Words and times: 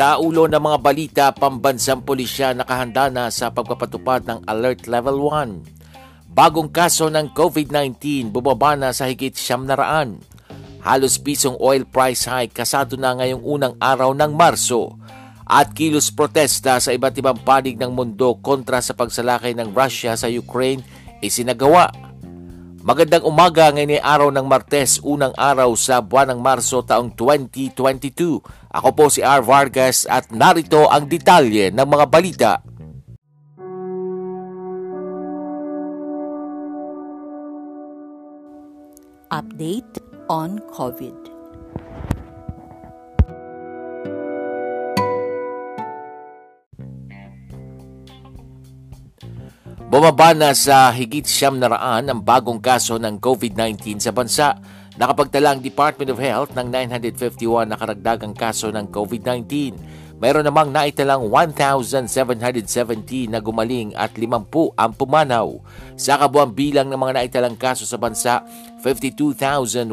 Sa 0.00 0.16
ulo 0.16 0.48
ng 0.48 0.64
mga 0.64 0.78
balita, 0.80 1.24
pambansang 1.28 2.00
pulisya 2.00 2.56
nakahanda 2.56 3.12
na 3.12 3.28
sa 3.28 3.52
pagpapatupad 3.52 4.24
ng 4.24 4.48
Alert 4.48 4.88
Level 4.88 5.28
1. 5.28 6.32
Bagong 6.32 6.72
kaso 6.72 7.12
ng 7.12 7.28
COVID-19 7.36 8.32
bumaba 8.32 8.80
na 8.80 8.96
sa 8.96 9.12
higit 9.12 9.36
siyam 9.36 9.68
na 9.68 9.76
raan. 9.76 10.16
Halos 10.80 11.20
pisong 11.20 11.52
oil 11.60 11.84
price 11.84 12.24
hike 12.24 12.56
kasado 12.56 12.96
na 12.96 13.12
ngayong 13.12 13.44
unang 13.44 13.76
araw 13.76 14.16
ng 14.16 14.32
Marso 14.32 14.96
at 15.44 15.76
kilos 15.76 16.08
protesta 16.08 16.80
sa 16.80 16.96
iba't 16.96 17.20
ibang 17.20 17.36
panig 17.36 17.76
ng 17.76 17.92
mundo 17.92 18.40
kontra 18.40 18.80
sa 18.80 18.96
pagsalakay 18.96 19.52
ng 19.52 19.76
Russia 19.76 20.16
sa 20.16 20.32
Ukraine 20.32 20.80
isinagawa 21.20 21.92
Magandang 22.80 23.28
umaga 23.28 23.68
ngayon 23.68 23.92
ay 23.92 24.00
araw 24.00 24.32
ng 24.32 24.48
Martes, 24.48 25.04
unang 25.04 25.36
araw 25.36 25.76
sa 25.76 26.00
buwan 26.00 26.32
ng 26.32 26.40
Marso 26.40 26.80
taong 26.80 27.12
2022. 27.12 28.40
Ako 28.72 28.88
po 28.96 29.12
si 29.12 29.20
R. 29.20 29.44
Vargas 29.44 30.08
at 30.08 30.32
narito 30.32 30.88
ang 30.88 31.04
detalye 31.04 31.68
ng 31.68 31.84
mga 31.84 32.06
balita. 32.08 32.52
Update 39.28 40.00
on 40.32 40.56
COVID. 40.72 41.29
Bumaba 49.90 50.30
na 50.38 50.54
sa 50.54 50.94
higit 50.94 51.26
siyam 51.26 51.58
na 51.58 51.66
raan 51.66 52.06
ang 52.06 52.22
bagong 52.22 52.62
kaso 52.62 52.94
ng 52.94 53.18
COVID-19 53.18 53.98
sa 53.98 54.14
bansa. 54.14 54.54
Nakapagtala 54.94 55.50
ang 55.50 55.58
Department 55.58 56.14
of 56.14 56.22
Health 56.22 56.54
ng 56.54 56.70
951 56.70 57.66
na 57.66 57.74
karagdagang 57.74 58.30
kaso 58.30 58.70
ng 58.70 58.86
COVID-19. 58.86 59.74
Mayroon 60.22 60.46
namang 60.46 60.70
naitalang 60.70 61.26
1,770 61.26 63.34
na 63.34 63.42
gumaling 63.42 63.90
at 63.98 64.14
50 64.14 64.78
ang 64.78 64.94
pumanaw. 64.94 65.58
Sa 65.98 66.22
kabuang 66.22 66.54
bilang 66.54 66.86
ng 66.86 66.94
mga 66.94 67.26
naitalang 67.26 67.58
kaso 67.58 67.82
sa 67.82 67.98
bansa, 67.98 68.46
52,179 68.86 69.90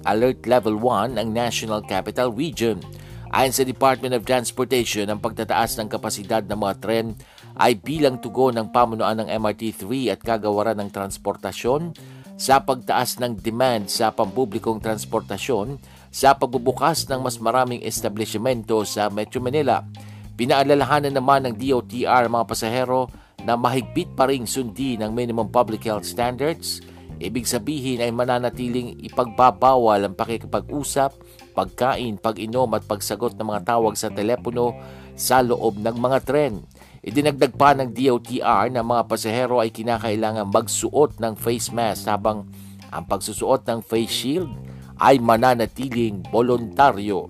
Alert 0.08 0.48
Level 0.48 0.80
1 0.80 1.20
ang 1.20 1.28
National 1.36 1.84
Capital 1.84 2.32
Region. 2.32 2.80
Ayon 3.28 3.52
sa 3.52 3.60
Department 3.60 4.16
of 4.16 4.24
Transportation, 4.24 5.04
ang 5.12 5.20
pagtataas 5.20 5.76
ng 5.76 5.92
kapasidad 5.92 6.48
ng 6.48 6.56
mga 6.56 6.74
tren 6.80 7.12
ay 7.54 7.78
bilang 7.78 8.18
tugon 8.18 8.58
ng 8.58 8.68
pamunuan 8.74 9.22
ng 9.22 9.28
MRT-3 9.30 10.10
at 10.10 10.20
kagawaran 10.22 10.78
ng 10.82 10.90
transportasyon 10.90 11.94
sa 12.34 12.58
pagtaas 12.58 13.22
ng 13.22 13.38
demand 13.38 13.86
sa 13.86 14.10
pampublikong 14.10 14.82
transportasyon 14.82 15.78
sa 16.10 16.34
pagbubukas 16.34 17.06
ng 17.06 17.22
mas 17.22 17.38
maraming 17.38 17.82
establishmento 17.82 18.82
sa 18.82 19.06
Metro 19.06 19.38
Manila. 19.38 19.86
Pinaalalahanan 20.34 21.14
naman 21.14 21.46
ng 21.46 21.54
DOTR 21.54 22.26
mga 22.26 22.46
pasahero 22.46 23.06
na 23.46 23.54
mahigpit 23.54 24.10
pa 24.18 24.26
ring 24.26 24.50
sundi 24.50 24.98
ng 24.98 25.14
minimum 25.14 25.46
public 25.46 25.86
health 25.86 26.02
standards. 26.02 26.82
Ibig 27.22 27.46
sabihin 27.46 28.02
ay 28.02 28.10
mananatiling 28.10 28.98
ipagbabawal 29.06 30.02
ang 30.02 30.18
pakikipag-usap, 30.18 31.14
pagkain, 31.54 32.18
pag-inom 32.18 32.66
at 32.74 32.82
pagsagot 32.82 33.38
ng 33.38 33.46
mga 33.46 33.62
tawag 33.78 33.94
sa 33.94 34.10
telepono 34.10 34.74
sa 35.14 35.38
loob 35.38 35.78
ng 35.78 35.94
mga 35.94 36.18
tren. 36.26 36.66
Idinagdag 37.04 37.52
pa 37.60 37.76
ng 37.76 37.92
DOTR 37.92 38.72
na 38.72 38.80
mga 38.80 39.04
pasahero 39.04 39.60
ay 39.60 39.68
kinakailangan 39.68 40.48
magsuot 40.48 41.20
ng 41.20 41.36
face 41.36 41.68
mask 41.68 42.08
habang 42.08 42.48
ang 42.88 43.04
pagsusuot 43.04 43.68
ng 43.68 43.84
face 43.84 44.08
shield 44.08 44.48
ay 44.96 45.20
mananatiling 45.20 46.24
voluntaryo. 46.32 47.28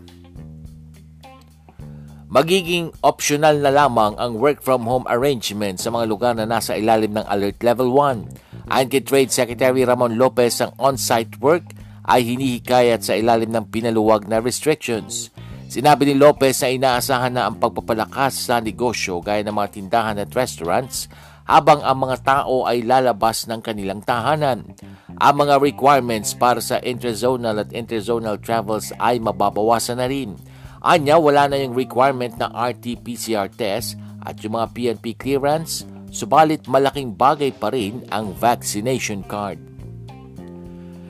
Magiging 2.31 2.95
optional 3.03 3.59
na 3.59 3.75
lamang 3.75 4.15
ang 4.15 4.39
work 4.39 4.62
from 4.62 4.87
home 4.87 5.07
arrangement 5.11 5.83
sa 5.83 5.91
mga 5.91 6.06
lugar 6.06 6.33
na 6.39 6.47
nasa 6.47 6.79
ilalim 6.79 7.11
ng 7.11 7.27
Alert 7.27 7.59
Level 7.67 7.91
1. 7.91 8.71
Ayon 8.71 8.91
kay 8.91 9.03
Trade 9.03 9.35
Secretary 9.35 9.83
Ramon 9.83 10.15
Lopez, 10.15 10.62
ang 10.62 10.71
on-site 10.79 11.35
work 11.43 11.67
ay 12.06 12.23
hinihikayat 12.23 13.03
sa 13.03 13.19
ilalim 13.19 13.51
ng 13.51 13.67
pinaluwag 13.75 14.31
na 14.31 14.39
restrictions. 14.39 15.34
Sinabi 15.75 16.07
ni 16.07 16.15
Lopez 16.15 16.62
na 16.62 16.71
inaasahan 16.71 17.35
na 17.35 17.51
ang 17.51 17.59
pagpapalakas 17.59 18.47
sa 18.47 18.62
negosyo 18.62 19.19
gaya 19.19 19.43
ng 19.43 19.59
mga 19.59 19.75
tindahan 19.75 20.23
at 20.23 20.31
restaurants 20.31 21.11
habang 21.50 21.82
ang 21.82 21.99
mga 21.99 22.23
tao 22.23 22.62
ay 22.62 22.87
lalabas 22.87 23.50
ng 23.50 23.59
kanilang 23.59 23.99
tahanan. 23.99 24.71
Ang 25.19 25.35
mga 25.35 25.59
requirements 25.59 26.31
para 26.31 26.62
sa 26.62 26.79
interzonal 26.79 27.59
at 27.59 27.75
interzonal 27.75 28.38
travels 28.38 28.94
ay 29.03 29.19
mababawasan 29.19 29.99
na 29.99 30.06
rin. 30.06 30.38
Anya, 30.79 31.19
wala 31.19 31.50
na 31.50 31.59
yung 31.59 31.75
requirement 31.75 32.38
na 32.38 32.55
RT-PCR 32.55 33.50
test 33.50 33.99
at 34.23 34.38
yung 34.47 34.55
mga 34.55 34.70
PNP 34.79 35.19
clearance, 35.19 35.82
subalit 36.15 36.70
malaking 36.70 37.19
bagay 37.19 37.50
pa 37.50 37.75
rin 37.75 37.99
ang 38.15 38.31
vaccination 38.31 39.27
card. 39.27 39.74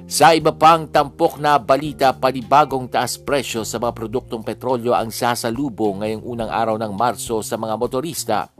Sa 0.04 0.36
iba 0.36 0.52
pang 0.52 0.84
tampok 0.84 1.40
na 1.40 1.56
balita, 1.56 2.12
panibagong 2.12 2.92
taas 2.92 3.16
presyo 3.16 3.64
sa 3.64 3.80
mga 3.80 3.96
produktong 3.96 4.44
petrolyo 4.44 4.92
ang 4.92 5.08
sasalubong 5.08 6.04
ngayong 6.04 6.20
unang 6.20 6.52
araw 6.52 6.76
ng 6.76 6.92
Marso 6.92 7.40
sa 7.40 7.56
mga 7.56 7.80
motorista. 7.80 8.52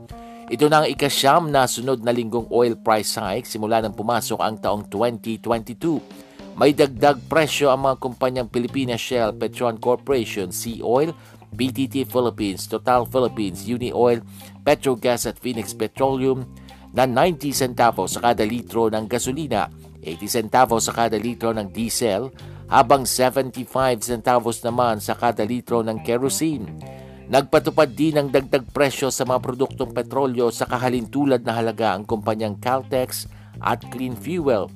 Ito 0.49 0.65
na 0.65 0.81
ang 0.81 0.87
ikasyam 0.89 1.53
na 1.53 1.69
sunod 1.69 2.01
na 2.01 2.09
linggong 2.09 2.49
oil 2.49 2.73
price 2.73 3.21
hike 3.21 3.45
simula 3.45 3.77
nang 3.77 3.93
pumasok 3.93 4.41
ang 4.41 4.57
taong 4.57 4.89
2022. 4.89 6.57
May 6.57 6.73
dagdag 6.73 7.21
presyo 7.29 7.69
ang 7.69 7.85
mga 7.85 8.01
kumpanyang 8.01 8.49
Pilipinas 8.49 9.05
Shell, 9.05 9.37
Petron 9.37 9.77
Corporation, 9.77 10.49
Sea 10.49 10.81
Oil, 10.81 11.13
BTT 11.53 12.09
Philippines, 12.09 12.65
Total 12.65 13.05
Philippines, 13.05 13.69
Uni 13.69 13.93
Oil, 13.93 14.17
Petrogas 14.65 15.29
at 15.29 15.37
Phoenix 15.37 15.77
Petroleum, 15.77 16.41
na 16.95 17.05
90 17.05 17.53
centavos 17.53 18.17
sa 18.17 18.31
kada 18.31 18.41
litro 18.47 18.89
ng 18.89 19.05
gasolina, 19.05 19.67
80 20.05 20.29
centavos 20.29 20.85
sa 20.85 20.93
kada 20.93 21.17
litro 21.17 21.49
ng 21.49 21.73
diesel, 21.73 22.29
habang 22.69 23.05
75 23.09 23.65
centavos 24.05 24.61
naman 24.61 25.01
sa 25.01 25.17
kada 25.17 25.41
litro 25.41 25.81
ng 25.81 26.01
kerosene. 26.05 26.69
Nagpatupad 27.25 27.89
din 27.89 28.21
ng 28.21 28.29
dagdag 28.29 28.69
presyo 28.69 29.09
sa 29.09 29.25
mga 29.25 29.41
produktong 29.41 29.89
petrolyo 29.89 30.53
sa 30.53 30.69
kahalintulad 30.69 31.41
na 31.41 31.57
halaga 31.57 31.97
ang 31.97 32.05
kumpanyang 32.05 32.53
Caltex 32.61 33.25
at 33.57 33.81
Clean 33.89 34.13
Fuel. 34.13 34.69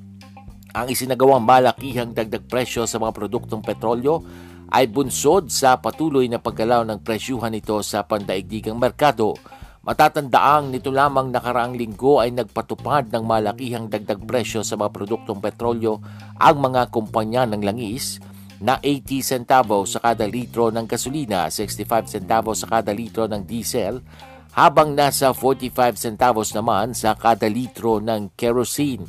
Ang 0.74 0.88
isinagawang 0.90 1.46
malakihang 1.46 2.14
dagdag 2.14 2.50
presyo 2.50 2.90
sa 2.90 2.98
mga 2.98 3.14
produktong 3.14 3.62
petrolyo 3.62 4.26
ay 4.70 4.90
bunsod 4.90 5.50
sa 5.50 5.78
patuloy 5.78 6.30
na 6.30 6.38
paggalaw 6.38 6.86
ng 6.86 7.02
presyuhan 7.02 7.54
nito 7.54 7.78
sa 7.86 8.06
pandaigdigang 8.06 8.78
merkado. 8.78 9.34
Matatandaang 9.80 10.76
nito 10.76 10.92
lamang 10.92 11.32
nakaraang 11.32 11.72
linggo 11.72 12.20
ay 12.20 12.36
nagpatupad 12.36 13.16
ng 13.16 13.24
malakihang 13.24 13.88
dagdag 13.88 14.20
presyo 14.28 14.60
sa 14.60 14.76
mga 14.76 14.92
produktong 14.92 15.40
petrolyo 15.40 16.04
ang 16.36 16.60
mga 16.60 16.92
kumpanya 16.92 17.48
ng 17.48 17.64
langis 17.64 18.20
na 18.60 18.76
80 18.84 19.24
centavos 19.24 19.96
sa 19.96 20.04
kada 20.04 20.28
litro 20.28 20.68
ng 20.68 20.84
gasolina, 20.84 21.48
65 21.48 22.12
centavos 22.12 22.60
sa 22.60 22.68
kada 22.68 22.92
litro 22.92 23.24
ng 23.32 23.48
diesel, 23.48 24.04
habang 24.52 24.92
nasa 24.92 25.32
45 25.32 25.96
centavos 25.96 26.52
naman 26.52 26.92
sa 26.92 27.16
kada 27.16 27.48
litro 27.48 28.04
ng 28.04 28.36
kerosene. 28.36 29.08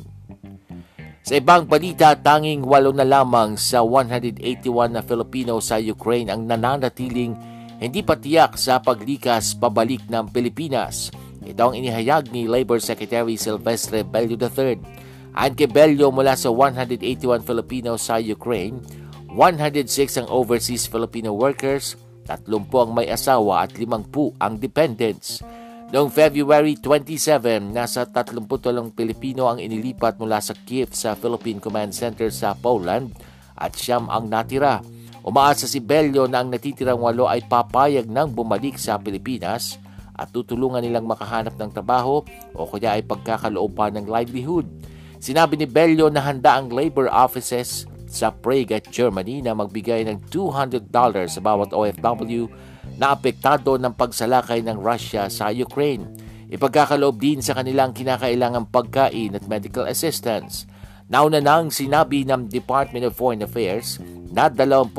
Sa 1.21 1.35
ibang 1.35 1.67
balita, 1.67 2.15
tanging 2.15 2.63
walo 2.63 2.95
na 2.95 3.03
lamang 3.03 3.59
sa 3.59 3.83
181 3.83 4.63
na 4.95 5.03
Filipino 5.03 5.59
sa 5.59 5.77
Ukraine 5.77 6.31
ang 6.31 6.47
nananatiling 6.47 7.50
hindi 7.81 8.05
patiyak 8.05 8.61
sa 8.61 8.77
paglikas 8.77 9.57
pabalik 9.57 10.05
ng 10.05 10.29
Pilipinas. 10.29 11.09
Ito 11.41 11.73
ang 11.73 11.75
inihayag 11.81 12.29
ni 12.29 12.45
Labor 12.45 12.77
Secretary 12.77 13.33
Silvestre 13.33 14.05
Bello 14.05 14.37
III. 14.37 14.77
Ayon 15.33 15.57
kay 15.57 15.65
Bello 15.65 16.13
mula 16.13 16.37
sa 16.37 16.53
181 16.53 17.41
Filipino 17.41 17.97
sa 17.97 18.21
Ukraine, 18.21 18.77
106 19.33 20.21
ang 20.21 20.27
overseas 20.29 20.85
Filipino 20.85 21.33
workers, 21.33 21.97
30 22.29 22.53
ang 22.53 22.91
may 22.93 23.09
asawa 23.09 23.65
at 23.65 23.73
50 23.73 24.37
ang 24.37 24.61
dependents. 24.61 25.41
Noong 25.89 26.13
February 26.13 26.77
27, 26.77 27.73
nasa 27.73 28.05
38 28.05 28.45
Pilipino 28.93 29.49
ang 29.49 29.57
inilipat 29.57 30.21
mula 30.21 30.37
sa 30.37 30.53
Kiev 30.53 30.93
sa 30.93 31.17
Philippine 31.17 31.57
Command 31.57 31.97
Center 31.97 32.29
sa 32.29 32.53
Poland 32.53 33.09
at 33.57 33.73
siyam 33.73 34.05
ang 34.07 34.29
natira. 34.29 34.85
Umaasa 35.21 35.69
si 35.69 35.77
Bello 35.77 36.25
na 36.25 36.41
ang 36.41 36.49
natitirang 36.49 36.97
walo 36.97 37.29
ay 37.29 37.45
papayag 37.45 38.09
nang 38.09 38.33
bumalik 38.33 38.81
sa 38.81 38.97
Pilipinas 38.97 39.77
at 40.17 40.33
tutulungan 40.33 40.81
nilang 40.81 41.05
makahanap 41.05 41.53
ng 41.61 41.69
trabaho 41.69 42.25
o 42.57 42.65
kaya 42.65 42.97
ay 42.97 43.05
pagkakalooban 43.05 44.01
ng 44.01 44.05
livelihood. 44.09 44.65
Sinabi 45.21 45.61
ni 45.61 45.69
Bello 45.69 46.09
na 46.09 46.25
handa 46.25 46.57
ang 46.57 46.73
labor 46.73 47.05
offices 47.05 47.85
sa 48.09 48.33
Prague 48.33 48.73
at 48.73 48.89
Germany 48.89 49.45
na 49.45 49.53
magbigay 49.53 50.09
ng 50.09 50.25
$200 50.33 50.89
sa 51.29 51.39
bawat 51.39 51.69
OFW 51.69 52.49
na 52.97 53.13
apektado 53.13 53.77
ng 53.77 53.93
pagsalakay 53.93 54.65
ng 54.65 54.81
Russia 54.81 55.29
sa 55.29 55.53
Ukraine. 55.53 56.09
Ipagkakaloob 56.49 57.21
din 57.21 57.45
sa 57.45 57.53
kanilang 57.53 57.93
kinakailangang 57.93 58.67
pagkain 58.73 59.37
at 59.37 59.45
medical 59.45 59.85
assistance. 59.85 60.65
Nauna 61.11 61.43
nang 61.43 61.67
sinabi 61.67 62.23
ng 62.23 62.47
Department 62.47 63.03
of 63.03 63.19
Foreign 63.19 63.43
Affairs 63.43 63.99
na 64.31 64.47
22 64.47 64.95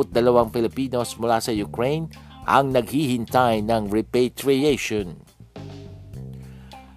Filipinos 0.53 1.17
mula 1.17 1.41
sa 1.41 1.56
Ukraine 1.56 2.12
ang 2.44 2.69
naghihintay 2.69 3.64
ng 3.64 3.88
repatriation. 3.88 5.17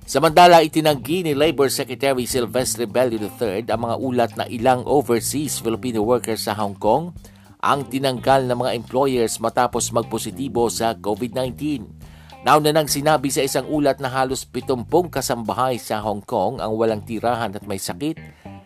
Samantala, 0.03 0.59
itinanggi 0.67 1.23
ni 1.23 1.31
Labor 1.31 1.71
Secretary 1.71 2.27
Silvestre 2.27 2.83
Bello 2.83 3.15
III 3.15 3.63
ang 3.71 3.81
mga 3.87 3.95
ulat 4.03 4.31
na 4.35 4.45
ilang 4.51 4.83
overseas 4.83 5.63
Filipino 5.63 6.03
workers 6.03 6.43
sa 6.43 6.53
Hong 6.59 6.75
Kong 6.75 7.15
ang 7.63 7.87
tinanggal 7.87 8.51
ng 8.51 8.67
mga 8.67 8.75
employers 8.75 9.39
matapos 9.39 9.95
magpositibo 9.95 10.67
sa 10.67 10.91
COVID-19. 10.91 11.87
Nauna 12.43 12.69
nang 12.75 12.91
sinabi 12.91 13.31
sa 13.31 13.41
isang 13.41 13.65
ulat 13.71 13.97
na 14.03 14.11
halos 14.11 14.43
70 14.43 14.85
kasambahay 15.07 15.79
sa 15.79 16.03
Hong 16.03 16.21
Kong 16.21 16.59
ang 16.59 16.75
walang 16.75 17.01
tirahan 17.01 17.55
at 17.55 17.63
may 17.63 17.79
sakit 17.79 18.19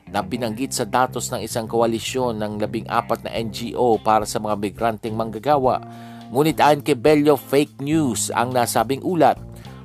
na 0.10 0.26
binanggit 0.26 0.74
sa 0.74 0.86
datos 0.86 1.30
ng 1.30 1.46
isang 1.46 1.70
koalisyon 1.70 2.38
ng 2.42 2.58
labing 2.58 2.90
apat 2.90 3.26
na 3.26 3.32
NGO 3.34 4.02
para 4.02 4.26
sa 4.26 4.42
mga 4.42 4.58
migranteng 4.58 5.14
manggagawa. 5.14 5.82
Ngunit 6.30 6.62
ayon 6.62 6.86
kay 6.86 6.98
Bello, 6.98 7.38
fake 7.38 7.82
news 7.82 8.30
ang 8.34 8.54
nasabing 8.54 9.02
ulat. 9.02 9.38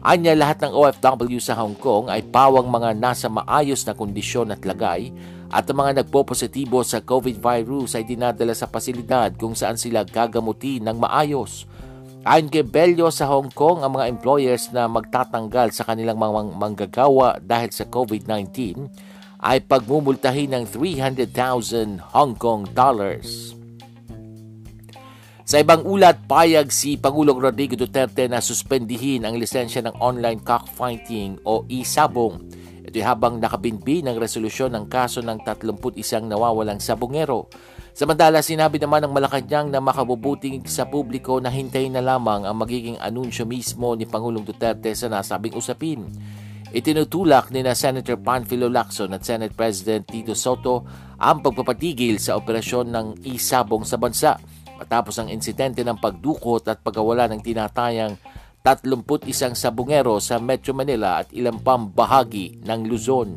Anya 0.05 0.37
lahat 0.37 0.61
ng 0.61 0.77
OFW 0.77 1.41
sa 1.41 1.57
Hong 1.57 1.81
Kong 1.81 2.13
ay 2.13 2.21
pawang 2.29 2.69
mga 2.69 2.93
nasa 2.93 3.33
maayos 3.33 3.89
na 3.89 3.97
kondisyon 3.97 4.53
at 4.53 4.61
lagay 4.61 5.09
at 5.49 5.65
ang 5.65 5.81
mga 5.81 6.05
nagpo-positibo 6.05 6.85
sa 6.85 7.01
COVID 7.01 7.41
virus 7.41 7.97
ay 7.97 8.05
dinadala 8.05 8.53
sa 8.53 8.69
pasilidad 8.69 9.33
kung 9.41 9.57
saan 9.57 9.81
sila 9.81 10.05
gagamutin 10.05 10.85
ng 10.85 11.01
maayos. 11.01 11.65
Ayon 12.25 12.49
kay 12.49 12.65
Bello 12.65 13.13
sa 13.13 13.29
Hong 13.29 13.53
Kong, 13.53 13.85
ang 13.85 14.01
mga 14.01 14.09
employers 14.09 14.73
na 14.73 14.89
magtatanggal 14.89 15.77
sa 15.77 15.85
kanilang 15.85 16.17
mga 16.17 16.57
manggagawa 16.57 17.37
dahil 17.37 17.69
sa 17.69 17.85
COVID-19 17.85 18.81
ay 19.45 19.61
pagmumultahin 19.61 20.57
ng 20.57 20.65
300,000 20.73 22.17
Hong 22.17 22.33
Kong 22.41 22.65
dollars. 22.73 23.53
Sa 25.45 25.61
ibang 25.61 25.85
ulat, 25.85 26.25
payag 26.25 26.73
si 26.73 26.97
Pangulong 26.97 27.37
Rodrigo 27.37 27.77
Duterte 27.77 28.25
na 28.25 28.41
suspendihin 28.41 29.29
ang 29.29 29.37
lisensya 29.37 29.85
ng 29.85 30.01
online 30.01 30.41
cockfighting 30.41 31.45
o 31.45 31.69
e-sabong 31.69 32.41
habang 33.05 33.43
nakabinbi 33.43 34.07
ng 34.07 34.15
resolusyon 34.17 34.71
ng 34.73 34.87
kaso 34.87 35.19
ng 35.19 35.43
31 35.43 36.31
nawawalang 36.31 36.79
sabongero. 36.79 37.51
Samantala, 37.91 38.39
sinabi 38.39 38.79
naman 38.79 39.03
ng 39.03 39.13
Malacanang 39.15 39.71
na 39.71 39.83
makabubuting 39.83 40.63
sa 40.67 40.87
publiko 40.87 41.43
na 41.43 41.51
hintayin 41.51 41.95
na 41.95 42.03
lamang 42.03 42.47
ang 42.47 42.55
magiging 42.55 42.99
anunsyo 43.03 43.47
mismo 43.47 43.99
ni 43.99 44.07
Pangulong 44.07 44.47
Duterte 44.47 44.95
sa 44.95 45.11
nasabing 45.11 45.59
usapin. 45.59 46.07
Itinutulak 46.75 47.55
ni 47.55 47.63
na 47.63 47.79
Senator 47.79 48.19
Panfilo 48.19 48.67
Lacson 48.67 49.15
at 49.15 49.23
Senate 49.23 49.55
President 49.55 50.03
Tito 50.11 50.35
Soto 50.35 50.83
ang 51.23 51.39
pagpapatigil 51.39 52.19
sa 52.19 52.35
operasyon 52.35 52.91
ng 52.91 53.07
isabong 53.31 53.87
sa 53.87 53.95
bansa 53.95 54.35
matapos 54.75 55.23
ang 55.23 55.31
insidente 55.31 55.87
ng 55.87 56.03
pagdukot 56.03 56.67
at 56.67 56.83
pagkawala 56.83 57.31
ng 57.31 57.47
tinatayang 57.47 58.19
31 58.67 59.55
sabungero 59.55 60.19
sa 60.19 60.43
Metro 60.43 60.75
Manila 60.75 61.23
at 61.23 61.31
ilang 61.31 61.63
pang 61.63 61.87
bahagi 61.87 62.59
ng 62.67 62.81
Luzon. 62.91 63.31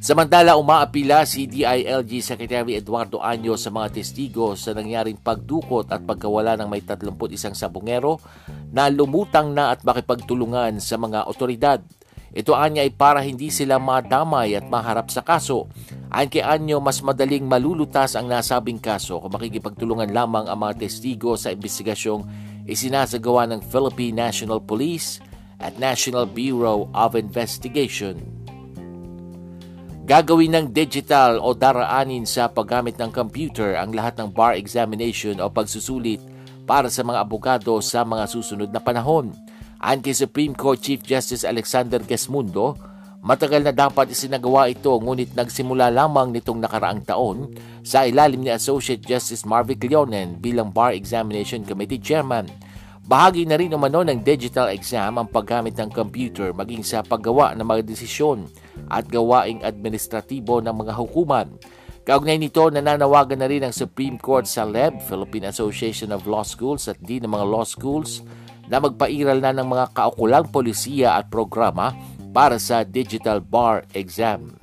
Samantala, 0.00 0.56
umaapila 0.56 1.28
si 1.28 1.44
DILG 1.44 2.24
Secretary 2.24 2.72
Eduardo 2.72 3.20
Anyo 3.20 3.52
sa 3.60 3.68
mga 3.68 4.00
testigo 4.00 4.56
sa 4.56 4.72
nangyaring 4.72 5.20
pagdukot 5.20 5.92
at 5.92 6.00
pagkawala 6.08 6.56
ng 6.56 6.72
may 6.72 6.80
31 6.80 7.52
sabungero 7.52 8.16
na 8.72 8.88
lumutang 8.88 9.52
na 9.52 9.76
at 9.76 9.84
makipagtulungan 9.84 10.80
sa 10.80 10.96
mga 10.96 11.28
otoridad. 11.28 11.84
Ito 12.32 12.56
anya 12.56 12.80
ay 12.80 12.96
para 12.96 13.20
hindi 13.20 13.52
sila 13.52 13.76
madamay 13.76 14.56
at 14.56 14.64
maharap 14.72 15.12
sa 15.12 15.20
kaso. 15.20 15.68
Ayon 16.08 16.32
kay 16.32 16.40
Anyo, 16.40 16.80
mas 16.80 17.04
madaling 17.04 17.44
malulutas 17.44 18.16
ang 18.16 18.24
nasabing 18.24 18.80
kaso 18.80 19.20
kung 19.20 19.36
makikipagtulungan 19.36 20.16
lamang 20.16 20.48
ang 20.48 20.64
mga 20.64 20.80
testigo 20.80 21.36
sa 21.36 21.52
investigasyong 21.52 22.24
isinasagawa 22.64 23.52
ng 23.52 23.60
Philippine 23.68 24.16
National 24.16 24.64
Police 24.64 25.20
at 25.60 25.76
National 25.76 26.24
Bureau 26.24 26.88
of 26.96 27.12
Investigation. 27.12 28.39
Gagawin 30.10 30.50
ng 30.58 30.66
digital 30.74 31.38
o 31.38 31.54
daraanin 31.54 32.26
sa 32.26 32.50
paggamit 32.50 32.98
ng 32.98 33.14
computer 33.14 33.78
ang 33.78 33.94
lahat 33.94 34.18
ng 34.18 34.34
bar 34.34 34.58
examination 34.58 35.38
o 35.38 35.46
pagsusulit 35.46 36.18
para 36.66 36.90
sa 36.90 37.06
mga 37.06 37.22
abogado 37.22 37.78
sa 37.78 38.02
mga 38.02 38.26
susunod 38.26 38.74
na 38.74 38.82
panahon. 38.82 39.30
Ayon 39.78 40.02
kay 40.02 40.10
Supreme 40.10 40.50
Court 40.50 40.82
Chief 40.82 40.98
Justice 40.98 41.46
Alexander 41.46 42.02
Gesmundo, 42.02 42.74
Matagal 43.22 43.62
na 43.62 43.70
dapat 43.70 44.10
isinagawa 44.10 44.66
ito 44.66 44.90
ngunit 44.96 45.36
nagsimula 45.36 45.94
lamang 45.94 46.34
nitong 46.34 46.58
nakaraang 46.58 47.06
taon 47.06 47.52
sa 47.86 48.02
ilalim 48.02 48.42
ni 48.42 48.50
Associate 48.50 48.98
Justice 48.98 49.46
Marvick 49.46 49.84
Leonen 49.86 50.42
bilang 50.42 50.74
Bar 50.74 50.90
Examination 50.96 51.62
Committee 51.62 52.02
Chairman. 52.02 52.50
Bahagi 53.04 53.44
na 53.44 53.60
rin 53.60 53.76
umano 53.76 54.00
ng 54.02 54.24
digital 54.24 54.72
exam 54.72 55.20
ang 55.20 55.28
paggamit 55.28 55.76
ng 55.76 55.92
computer 55.92 56.50
maging 56.56 56.80
sa 56.80 57.04
paggawa 57.04 57.52
ng 57.54 57.66
mga 57.66 57.82
desisyon 57.84 58.48
at 58.88 59.04
gawaing 59.10 59.60
administratibo 59.66 60.64
ng 60.64 60.72
mga 60.72 60.96
hukuman. 60.96 61.52
Kaugnay 62.08 62.40
nito, 62.40 62.64
nananawagan 62.72 63.44
na 63.44 63.48
rin 63.50 63.60
ang 63.60 63.76
Supreme 63.76 64.16
Court 64.16 64.48
sa 64.48 64.64
LEB, 64.64 65.04
Philippine 65.04 65.52
Association 65.52 66.10
of 66.16 66.24
Law 66.24 66.42
Schools 66.42 66.88
at 66.88 66.96
di 67.04 67.20
ng 67.20 67.28
mga 67.28 67.44
law 67.44 67.62
schools 67.62 68.24
na 68.70 68.80
magpairal 68.80 69.42
na 69.42 69.52
ng 69.52 69.68
mga 69.68 69.92
kaukulang 69.92 70.48
polisiya 70.48 71.20
at 71.20 71.28
programa 71.28 71.92
para 72.32 72.56
sa 72.56 72.86
Digital 72.86 73.42
Bar 73.44 73.84
Exam. 73.92 74.56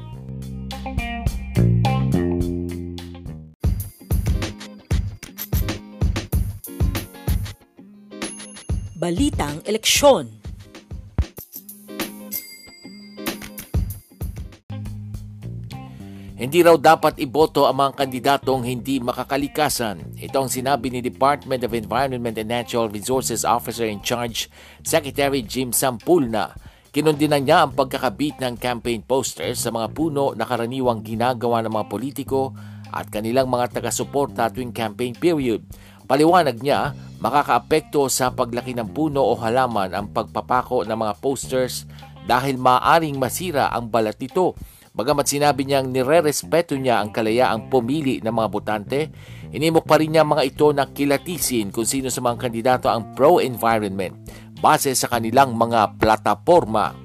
Balitang 8.97 9.61
Eleksyon 9.69 10.46
Hindi 16.37 16.61
raw 16.61 16.77
dapat 16.77 17.17
iboto 17.17 17.65
ang 17.65 17.81
mga 17.81 17.97
kandidatong 17.97 18.61
hindi 18.61 19.01
makakalikasan. 19.01 20.21
Ito 20.21 20.45
ang 20.45 20.53
sinabi 20.53 20.93
ni 20.93 21.01
Department 21.01 21.65
of 21.65 21.73
Environment 21.73 22.37
and 22.37 22.53
Natural 22.53 22.93
Resources 22.93 23.41
Officer 23.41 23.89
in 23.89 24.05
Charge, 24.05 24.45
Secretary 24.85 25.41
Jim 25.41 25.73
Sampulna. 25.73 26.53
Kinundinan 26.93 27.41
niya 27.41 27.65
ang 27.65 27.73
pagkakabit 27.73 28.37
ng 28.37 28.53
campaign 28.61 29.01
posters 29.01 29.65
sa 29.65 29.73
mga 29.73 29.89
puno 29.97 30.37
na 30.37 30.45
karaniwang 30.45 31.01
ginagawa 31.01 31.65
ng 31.65 31.73
mga 31.73 31.89
politiko 31.89 32.53
at 32.93 33.09
kanilang 33.09 33.49
mga 33.49 33.81
taga-suporta 33.81 34.53
tuwing 34.53 34.77
campaign 34.77 35.17
period. 35.17 35.65
Paliwanag 36.05 36.61
niya, 36.61 36.93
makakaapekto 37.17 38.05
sa 38.13 38.29
paglaki 38.29 38.77
ng 38.77 38.93
puno 38.93 39.25
o 39.25 39.33
halaman 39.41 39.89
ang 39.89 40.13
pagpapako 40.13 40.85
ng 40.85 40.97
mga 41.01 41.17
posters 41.17 41.89
dahil 42.29 42.61
maaring 42.61 43.17
masira 43.17 43.73
ang 43.73 43.89
balat 43.89 44.21
nito 44.21 44.53
Bagamat 44.97 45.29
sinabi 45.29 45.61
niyang 45.69 45.93
nire-respeto 45.93 46.73
niya 46.73 46.97
ang 46.97 47.13
kalayaang 47.13 47.69
pumili 47.69 48.17
ng 48.17 48.33
mga 48.33 48.49
botante, 48.49 48.99
inimok 49.53 49.85
pa 49.85 50.01
rin 50.01 50.09
niya 50.09 50.25
mga 50.25 50.41
ito 50.41 50.73
na 50.73 50.89
kilatisin 50.89 51.69
kung 51.69 51.85
sino 51.85 52.09
sa 52.09 52.25
mga 52.25 52.49
kandidato 52.49 52.89
ang 52.89 53.13
pro-environment 53.13 54.17
base 54.57 54.89
sa 54.97 55.05
kanilang 55.05 55.53
mga 55.53 56.01
plataforma. 56.01 56.97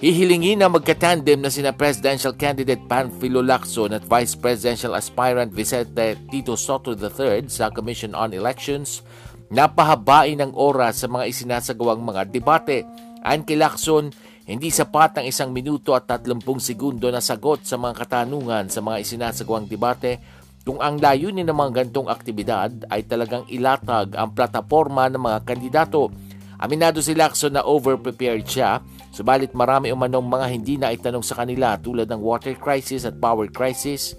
Hihilingin 0.00 0.64
na 0.64 0.72
magkatandem 0.72 1.44
na 1.44 1.52
sina 1.52 1.76
Presidential 1.76 2.32
Candidate 2.32 2.80
Panfilo 2.88 3.44
Lacson 3.44 3.92
at 3.92 4.04
Vice 4.08 4.36
Presidential 4.36 4.96
Aspirant 4.96 5.52
Vicente 5.52 6.16
Tito 6.32 6.56
Soto 6.56 6.96
III 6.96 7.48
sa 7.52 7.68
Commission 7.68 8.16
on 8.16 8.32
Elections 8.32 9.04
na 9.52 9.68
pahabain 9.68 10.40
ng 10.40 10.56
oras 10.56 11.04
sa 11.04 11.08
mga 11.08 11.28
isinasagawang 11.28 12.00
mga 12.00 12.32
debate. 12.32 12.88
Kay 13.24 13.56
Lacson, 13.56 14.12
hindi 14.44 14.68
sapat 14.68 15.20
ang 15.20 15.26
isang 15.26 15.56
minuto 15.56 15.96
at 15.96 16.04
30 16.04 16.44
segundo 16.60 17.08
na 17.08 17.24
sagot 17.24 17.64
sa 17.64 17.80
mga 17.80 18.04
katanungan 18.04 18.68
sa 18.68 18.84
mga 18.84 19.00
isinasagawang 19.00 19.64
debate 19.64 20.20
kung 20.68 20.80
ang 20.84 21.00
layunin 21.00 21.48
ng 21.48 21.56
mga 21.56 21.72
gantong 21.84 22.12
aktibidad 22.12 22.68
ay 22.92 23.08
talagang 23.08 23.48
ilatag 23.48 24.12
ang 24.12 24.32
plataforma 24.36 25.08
ng 25.08 25.20
mga 25.20 25.38
kandidato. 25.48 26.12
Aminado 26.60 27.00
si 27.00 27.16
Lacson 27.16 27.56
na 27.56 27.64
over-prepared 27.64 28.44
siya, 28.44 28.80
subalit 29.12 29.52
marami 29.56 29.92
umanong 29.92 30.24
mga 30.24 30.46
hindi 30.48 30.76
na 30.76 30.92
itanong 30.92 31.24
sa 31.24 31.40
kanila 31.40 31.76
tulad 31.80 32.08
ng 32.08 32.20
water 32.20 32.56
crisis 32.56 33.04
at 33.08 33.16
power 33.20 33.48
crisis 33.48 34.16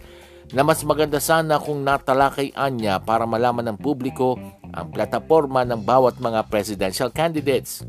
na 0.54 0.62
mas 0.62 0.86
maganda 0.86 1.18
sana 1.18 1.58
kung 1.58 1.82
natalakayan 1.82 2.78
niya 2.78 3.02
para 3.02 3.26
malaman 3.26 3.74
ng 3.74 3.78
publiko 3.82 4.38
ang 4.70 4.90
plataforma 4.94 5.66
ng 5.66 5.82
bawat 5.82 6.22
mga 6.22 6.46
presidential 6.50 7.10
candidates. 7.10 7.82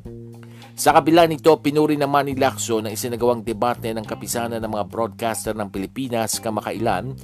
Sa 0.77 0.93
kabila 0.93 1.25
nito, 1.25 1.57
pinuri 1.57 1.97
naman 1.97 2.29
ni 2.29 2.37
Lacson 2.37 2.85
ang 2.85 2.93
isinagawang 2.93 3.41
debate 3.41 3.97
ng 3.97 4.05
kapisanan 4.05 4.61
ng 4.61 4.77
mga 4.77 4.85
broadcaster 4.93 5.57
ng 5.57 5.73
Pilipinas 5.73 6.37
kamakailan 6.37 7.17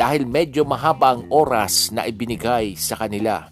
dahil 0.00 0.24
medyo 0.24 0.64
mahaba 0.64 1.12
ang 1.12 1.28
oras 1.28 1.92
na 1.92 2.08
ibinigay 2.08 2.72
sa 2.80 2.96
kanila. 2.96 3.44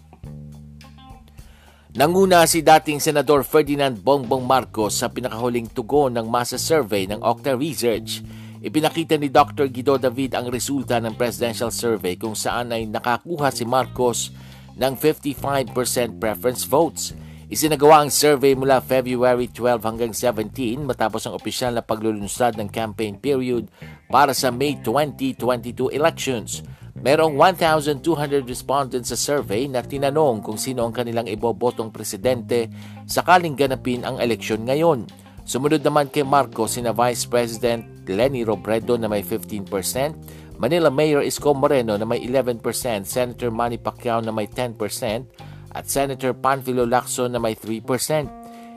Nanguna 1.93 2.49
si 2.49 2.65
dating 2.65 2.97
Senador 2.97 3.45
Ferdinand 3.45 3.93
Bongbong 3.93 4.41
Marcos 4.41 4.97
sa 4.97 5.13
pinakahuling 5.13 5.69
tugon 5.69 6.17
ng 6.17 6.25
masa 6.25 6.57
survey 6.57 7.05
ng 7.05 7.21
Octa 7.21 7.53
Research. 7.53 8.25
Ipinakita 8.57 9.21
ni 9.21 9.29
Dr. 9.29 9.69
Guido 9.69 10.01
David 10.01 10.33
ang 10.33 10.49
resulta 10.49 10.97
ng 10.97 11.13
presidential 11.13 11.69
survey 11.69 12.17
kung 12.17 12.33
saan 12.33 12.73
ay 12.73 12.89
nakakuha 12.89 13.53
si 13.53 13.69
Marcos 13.69 14.33
ng 14.73 14.97
55% 14.97 16.17
preference 16.17 16.65
votes 16.65 17.13
Isinagawa 17.53 18.01
ang 18.01 18.09
survey 18.09 18.57
mula 18.57 18.81
February 18.81 19.45
12 19.45 19.85
hanggang 19.85 20.09
17 20.09 20.89
matapos 20.89 21.29
ang 21.29 21.37
opisyal 21.37 21.77
na 21.77 21.85
paglulunsad 21.85 22.57
ng 22.57 22.65
campaign 22.65 23.21
period 23.21 23.69
para 24.09 24.33
sa 24.33 24.49
May 24.49 24.81
2022 24.81 25.93
elections. 25.93 26.65
Merong 26.97 27.37
1,200 27.37 28.49
respondents 28.49 29.13
sa 29.13 29.17
survey 29.37 29.69
na 29.69 29.85
tinanong 29.85 30.41
kung 30.41 30.57
sino 30.57 30.81
ang 30.81 30.97
kanilang 30.97 31.29
ibobotong 31.29 31.93
presidente 31.93 32.73
sakaling 33.05 33.53
ganapin 33.53 34.01
ang 34.01 34.17
eleksyon 34.17 34.65
ngayon. 34.65 35.05
Sumunod 35.45 35.85
naman 35.85 36.09
kay 36.09 36.25
Marcos 36.25 36.81
sina 36.81 36.89
Vice 36.89 37.29
President 37.29 37.85
Lenny 38.09 38.41
Robredo 38.41 38.97
na 38.97 39.05
may 39.05 39.21
15%, 39.21 40.57
Manila 40.57 40.89
Mayor 40.89 41.21
Isko 41.21 41.53
Moreno 41.53 42.01
na 42.01 42.07
may 42.09 42.17
11%, 42.17 42.65
Senator 43.05 43.53
Manny 43.53 43.77
Pacquiao 43.77 44.25
na 44.25 44.33
may 44.33 44.49
10%, 44.49 45.52
at 45.73 45.89
Senator 45.89 46.31
Panfilo 46.37 46.85
Lacson 46.85 47.33
na 47.33 47.41
may 47.41 47.57
3%. 47.57 47.85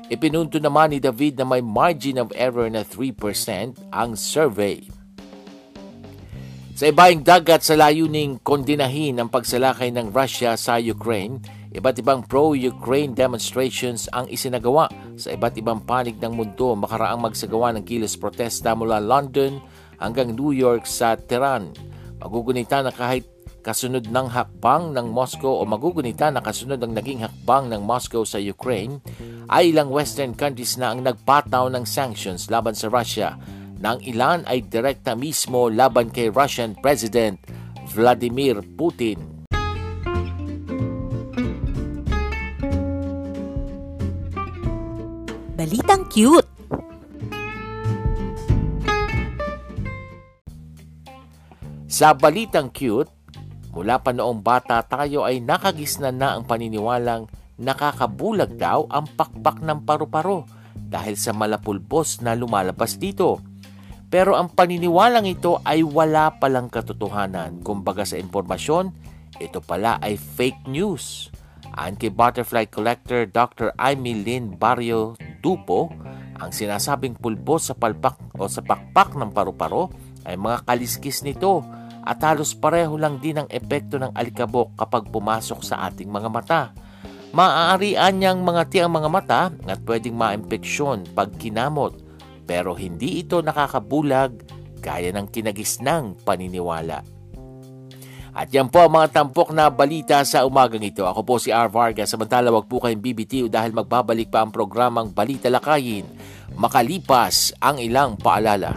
Ipinunto 0.08 0.56
naman 0.56 0.94
ni 0.94 0.98
David 0.98 1.38
na 1.38 1.46
may 1.46 1.60
margin 1.60 2.16
of 2.18 2.32
error 2.32 2.66
na 2.72 2.82
3% 2.82 3.14
ang 3.92 4.16
survey. 4.16 4.86
Sa 6.76 6.92
ibaing 6.92 7.24
dagat 7.24 7.64
sa 7.64 7.72
layuning 7.72 8.36
kondinahin 8.44 9.16
ang 9.16 9.32
pagsalakay 9.32 9.88
ng 9.96 10.12
Russia 10.12 10.52
sa 10.60 10.76
Ukraine, 10.76 11.40
iba't 11.72 11.96
ibang 12.04 12.20
pro-Ukraine 12.20 13.16
demonstrations 13.16 14.12
ang 14.12 14.28
isinagawa 14.28 14.84
sa 15.16 15.32
iba't 15.32 15.56
ibang 15.56 15.80
panig 15.80 16.20
ng 16.20 16.36
mundo 16.36 16.76
makaraang 16.76 17.24
magsagawa 17.24 17.72
ng 17.72 17.84
kilos 17.88 18.20
protesta 18.20 18.76
mula 18.76 19.00
London 19.00 19.56
hanggang 19.96 20.36
New 20.36 20.52
York 20.52 20.84
sa 20.84 21.16
Tehran. 21.16 21.72
Magugunita 22.20 22.84
na 22.84 22.92
kahit 22.92 23.24
kasunod 23.66 24.06
ng 24.06 24.30
hakbang 24.30 24.94
ng 24.94 25.10
Moscow 25.10 25.58
o 25.58 25.66
magugunita 25.66 26.30
na 26.30 26.38
kasunod 26.38 26.78
ng 26.78 26.94
naging 26.94 27.26
hakbang 27.26 27.66
ng 27.66 27.82
Moscow 27.82 28.22
sa 28.22 28.38
Ukraine, 28.38 29.02
ay 29.50 29.74
ilang 29.74 29.90
Western 29.90 30.38
countries 30.38 30.78
na 30.78 30.94
ang 30.94 31.02
nagpataw 31.02 31.66
ng 31.74 31.82
sanctions 31.82 32.46
laban 32.46 32.78
sa 32.78 32.86
Russia 32.86 33.34
nang 33.82 33.98
ilan 34.06 34.46
ay 34.46 34.62
direkta 34.62 35.18
mismo 35.18 35.66
laban 35.66 36.14
kay 36.14 36.30
Russian 36.30 36.78
President 36.78 37.42
Vladimir 37.90 38.62
Putin. 38.62 39.18
Balitang 45.58 46.06
cute! 46.06 46.48
Sa 51.90 52.12
balitang 52.12 52.68
cute, 52.70 53.15
Mula 53.76 54.00
pa 54.00 54.16
noong 54.16 54.40
bata 54.40 54.80
tayo 54.88 55.28
ay 55.28 55.44
nakagisnan 55.44 56.16
na 56.16 56.32
ang 56.32 56.48
paniniwalang 56.48 57.28
nakakabulag 57.60 58.56
daw 58.56 58.88
ang 58.88 59.04
pakpak 59.04 59.60
ng 59.60 59.84
paru-paro 59.84 60.48
dahil 60.72 61.12
sa 61.20 61.36
malapulbos 61.36 62.24
na 62.24 62.32
lumalabas 62.32 62.96
dito. 62.96 63.44
Pero 64.08 64.32
ang 64.32 64.48
paniniwalang 64.48 65.28
ito 65.28 65.60
ay 65.60 65.84
wala 65.84 66.40
palang 66.40 66.72
katotohanan. 66.72 67.60
Kumbaga 67.60 68.08
sa 68.08 68.16
impormasyon, 68.16 68.96
ito 69.44 69.60
pala 69.60 70.00
ay 70.00 70.16
fake 70.16 70.64
news. 70.72 71.28
Ayon 71.76 72.00
kay 72.00 72.08
butterfly 72.08 72.72
collector 72.72 73.28
Dr. 73.28 73.76
Amy 73.76 74.16
Barrio 74.56 75.20
Dupo, 75.44 75.92
ang 76.40 76.48
sinasabing 76.48 77.12
pulbos 77.20 77.68
sa 77.68 77.76
palpak 77.76 78.16
o 78.40 78.48
sa 78.48 78.64
pakpak 78.64 79.12
ng 79.20 79.36
paru-paro 79.36 79.92
ay 80.24 80.40
mga 80.40 80.64
kaliskis 80.64 81.20
nito 81.28 81.60
at 82.06 82.22
halos 82.22 82.54
pareho 82.54 82.94
lang 82.94 83.18
din 83.18 83.42
ang 83.42 83.48
epekto 83.50 83.98
ng 83.98 84.14
alikabok 84.14 84.78
kapag 84.78 85.10
pumasok 85.10 85.60
sa 85.66 85.90
ating 85.90 86.06
mga 86.06 86.28
mata. 86.30 86.62
Maaarian 87.34 88.16
niyang 88.16 88.40
mga 88.46 88.86
ang 88.86 88.94
mga 88.94 89.10
mata 89.10 89.42
at 89.66 89.82
pwedeng 89.84 90.14
maimpeksyon 90.14 91.10
pag 91.12 91.34
kinamot 91.34 91.98
pero 92.46 92.78
hindi 92.78 93.26
ito 93.26 93.42
nakakabulag 93.42 94.46
gaya 94.78 95.10
ng 95.10 95.26
kinagisnang 95.34 96.14
paniniwala. 96.22 97.02
At 98.36 98.52
yan 98.52 98.68
po 98.68 98.84
ang 98.84 98.92
mga 98.92 99.16
tampok 99.16 99.50
na 99.50 99.72
balita 99.72 100.20
sa 100.22 100.44
umagang 100.44 100.84
ito. 100.84 101.08
Ako 101.08 101.24
po 101.24 101.40
si 101.40 101.48
R. 101.48 101.72
Vargas. 101.72 102.12
Samantala 102.12 102.52
wag 102.52 102.68
po 102.68 102.84
kayong 102.84 103.00
BBTO 103.00 103.48
dahil 103.48 103.72
magbabalik 103.72 104.28
pa 104.28 104.44
ang 104.44 104.52
programang 104.52 105.08
Balita 105.08 105.48
Lakayin 105.48 106.04
makalipas 106.56 107.56
ang 107.58 107.80
ilang 107.80 108.14
paalala. 108.20 108.76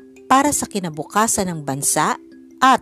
para 0.31 0.55
sa 0.55 0.63
kinabukasan 0.63 1.51
ng 1.51 1.67
bansa 1.67 2.15
at 2.63 2.79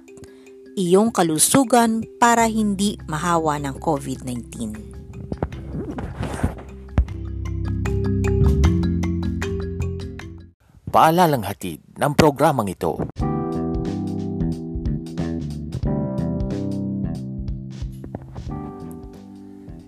iyong 0.78 1.10
kalusugan 1.10 2.06
para 2.22 2.46
hindi 2.46 2.94
mahawa 3.10 3.58
ng 3.58 3.74
COVID-19. 3.82 4.78
Paalalang 10.94 11.42
hatid 11.42 11.82
ng 11.98 12.14
programang 12.14 12.70
ito. 12.70 13.02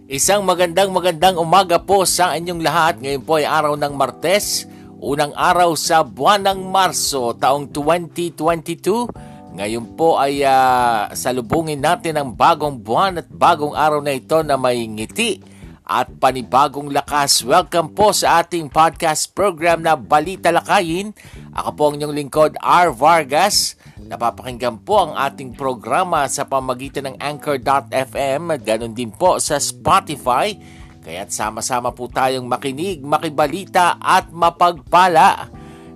Isang 0.10 0.50
magandang 0.50 0.90
magandang 0.90 1.38
umaga 1.38 1.78
po 1.78 2.10
sa 2.10 2.34
inyong 2.34 2.62
lahat. 2.66 2.98
Ngayon 3.06 3.22
po 3.22 3.38
ay 3.38 3.46
araw 3.46 3.78
ng 3.78 3.94
Martes, 3.94 4.66
unang 5.02 5.34
araw 5.34 5.74
sa 5.74 6.06
buwan 6.06 6.46
ng 6.46 6.70
Marso 6.70 7.34
taong 7.34 7.74
2022. 7.74 9.10
Ngayon 9.58 9.98
po 9.98 10.22
ay 10.22 10.46
uh, 10.46 11.10
salubungin 11.18 11.82
natin 11.82 12.22
ang 12.22 12.38
bagong 12.38 12.78
buwan 12.78 13.18
at 13.18 13.28
bagong 13.28 13.74
araw 13.74 14.00
na 14.00 14.14
ito 14.14 14.46
na 14.46 14.56
may 14.56 14.86
ngiti 14.86 15.42
at 15.82 16.08
panibagong 16.22 16.94
lakas. 16.94 17.42
Welcome 17.42 17.98
po 17.98 18.14
sa 18.14 18.46
ating 18.46 18.70
podcast 18.70 19.34
program 19.34 19.82
na 19.82 19.98
Balita 19.98 20.54
Lakayin. 20.54 21.18
Ako 21.52 21.70
po 21.74 21.82
ang 21.90 21.98
inyong 21.98 22.16
lingkod, 22.16 22.52
R. 22.62 22.94
Vargas. 22.94 23.76
Napapakinggan 23.98 24.86
po 24.86 25.10
ang 25.10 25.18
ating 25.18 25.58
programa 25.58 26.30
sa 26.30 26.46
pamagitan 26.46 27.10
ng 27.10 27.18
Anchor.fm 27.18 28.62
ganun 28.62 28.94
din 28.94 29.10
po 29.10 29.42
sa 29.42 29.58
Spotify. 29.58 30.81
Kaya't 31.02 31.34
sama-sama 31.34 31.90
po 31.92 32.06
tayong 32.06 32.46
makinig, 32.46 33.02
makibalita 33.02 33.98
at 33.98 34.30
mapagpala. 34.30 35.50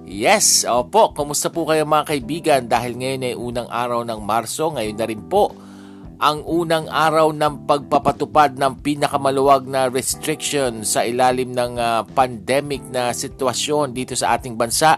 Yes, 0.06 0.66
opo, 0.66 1.14
kumusta 1.14 1.50
po 1.50 1.66
kayo 1.66 1.86
mga 1.86 2.10
kaibigan 2.10 2.62
dahil 2.66 2.98
ngayon 2.98 3.26
ay 3.26 3.36
unang 3.38 3.70
araw 3.70 4.02
ng 4.06 4.22
Marso, 4.22 4.74
ngayon 4.74 4.98
na 4.98 5.06
rin 5.10 5.22
po 5.26 5.54
ang 6.16 6.48
unang 6.48 6.88
araw 6.88 7.36
ng 7.36 7.68
pagpapatupad 7.68 8.56
ng 8.56 8.80
pinakamaluwag 8.80 9.68
na 9.68 9.92
restriction 9.92 10.88
sa 10.88 11.04
ilalim 11.04 11.52
ng 11.52 11.76
uh, 11.76 12.02
pandemic 12.16 12.82
na 12.88 13.12
sitwasyon 13.12 13.92
dito 13.92 14.16
sa 14.16 14.40
ating 14.40 14.56
bansa. 14.56 14.96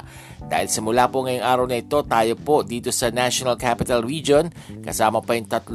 Dahil 0.48 0.70
simula 0.70 1.10
po 1.10 1.26
ngayong 1.26 1.44
araw 1.44 1.66
na 1.66 1.82
ito, 1.82 2.00
tayo 2.06 2.38
po 2.38 2.62
dito 2.62 2.94
sa 2.94 3.10
National 3.10 3.58
Capital 3.58 4.06
Region, 4.06 4.48
kasama 4.86 5.20
pa 5.20 5.34
yung 5.34 5.50
38 5.50 5.74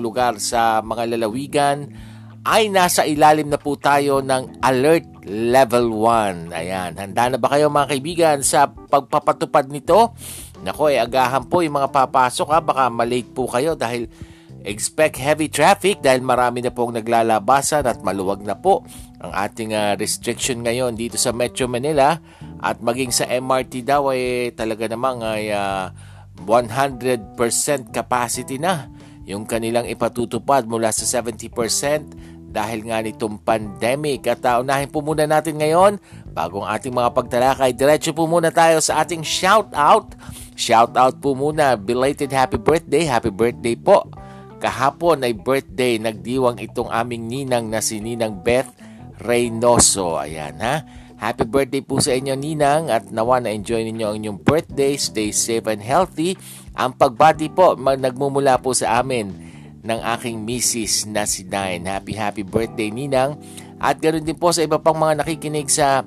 lugar 0.00 0.40
sa 0.40 0.80
mga 0.80 1.14
lalawigan, 1.14 1.92
ay 2.46 2.72
nasa 2.72 3.04
ilalim 3.04 3.52
na 3.52 3.60
po 3.60 3.76
tayo 3.76 4.24
ng 4.24 4.64
Alert 4.64 5.28
Level 5.28 5.92
1. 5.92 6.54
Ayan, 6.56 6.96
handa 6.96 7.28
na 7.28 7.36
ba 7.36 7.52
kayo 7.52 7.68
mga 7.68 7.90
kaibigan 7.92 8.38
sa 8.40 8.68
pagpapatupad 8.68 9.68
nito? 9.68 10.16
Nako, 10.64 10.88
eh, 10.88 11.00
agahan 11.00 11.48
po 11.48 11.60
yung 11.60 11.76
mga 11.76 11.92
papasok 11.92 12.48
ha, 12.52 12.60
baka 12.60 12.82
malate 12.88 13.28
po 13.32 13.44
kayo 13.48 13.76
dahil 13.76 14.08
Expect 14.60 15.16
heavy 15.16 15.48
traffic 15.48 16.04
dahil 16.04 16.20
marami 16.20 16.60
na 16.60 16.68
pong 16.68 16.92
naglalabasan 16.92 17.80
at 17.88 18.04
maluwag 18.04 18.44
na 18.44 18.60
po 18.60 18.84
ang 19.16 19.32
ating 19.32 19.72
uh, 19.72 19.96
restriction 19.96 20.60
ngayon 20.60 20.92
dito 21.00 21.16
sa 21.16 21.32
Metro 21.32 21.64
Manila 21.64 22.20
at 22.60 22.76
maging 22.84 23.08
sa 23.08 23.24
MRT 23.24 23.88
daw 23.88 24.12
ay 24.12 24.52
talaga 24.52 24.84
namang 24.84 25.24
ay 25.24 25.48
uh, 25.48 25.88
ah, 25.88 25.96
100% 26.44 27.40
capacity 27.88 28.60
na 28.60 28.92
yung 29.30 29.46
kanilang 29.46 29.86
ipatutupad 29.86 30.66
mula 30.66 30.90
sa 30.90 31.06
70% 31.06 32.50
dahil 32.50 32.82
nga 32.90 32.98
nitong 32.98 33.38
pandemic. 33.40 34.26
At 34.26 34.42
uh, 34.42 34.60
unahin 34.60 34.90
po 34.90 35.00
muna 35.00 35.24
natin 35.24 35.62
ngayon, 35.62 36.02
bagong 36.34 36.66
ating 36.66 36.90
mga 36.90 37.10
pagtalakay, 37.14 37.70
diretso 37.72 38.10
po 38.10 38.26
muna 38.26 38.50
tayo 38.50 38.82
sa 38.82 39.06
ating 39.06 39.22
shout 39.22 39.70
out. 39.72 40.18
Shout 40.58 40.98
out 40.98 41.22
po 41.22 41.38
muna, 41.38 41.78
belated 41.78 42.34
happy 42.34 42.58
birthday, 42.58 43.06
happy 43.06 43.30
birthday 43.32 43.78
po 43.78 44.10
Kahapon 44.60 45.24
ay 45.24 45.32
birthday, 45.32 45.96
nagdiwang 45.96 46.60
itong 46.60 46.92
aming 46.92 47.32
ninang 47.32 47.72
na 47.72 47.80
si 47.80 47.96
Ninang 47.96 48.44
Beth 48.44 48.68
Reynoso. 49.16 50.20
Ayan 50.20 50.60
ha. 50.60 50.84
Happy 51.16 51.48
birthday 51.48 51.80
po 51.80 51.96
sa 51.96 52.12
inyo 52.12 52.36
Ninang 52.36 52.92
at 52.92 53.08
nawa 53.08 53.40
na 53.40 53.56
enjoy 53.56 53.80
ninyo 53.88 54.04
ang 54.04 54.16
inyong 54.20 54.40
birthday. 54.44 55.00
Stay 55.00 55.32
safe 55.32 55.64
and 55.64 55.80
healthy. 55.80 56.36
Ang 56.80 56.96
pagbati 56.96 57.52
po 57.52 57.76
nagmumula 57.76 58.56
po 58.56 58.72
sa 58.72 59.04
amin 59.04 59.28
ng 59.84 60.00
aking 60.16 60.40
misis 60.40 61.04
na 61.04 61.28
si 61.28 61.44
Nine. 61.44 61.84
Happy 61.84 62.16
happy 62.16 62.40
birthday 62.40 62.88
Ninang. 62.88 63.36
At 63.76 64.00
ganoon 64.00 64.24
din 64.24 64.40
po 64.40 64.48
sa 64.48 64.64
iba 64.64 64.80
pang 64.80 64.96
mga 64.96 65.20
nakikinig 65.20 65.68
sa 65.68 66.00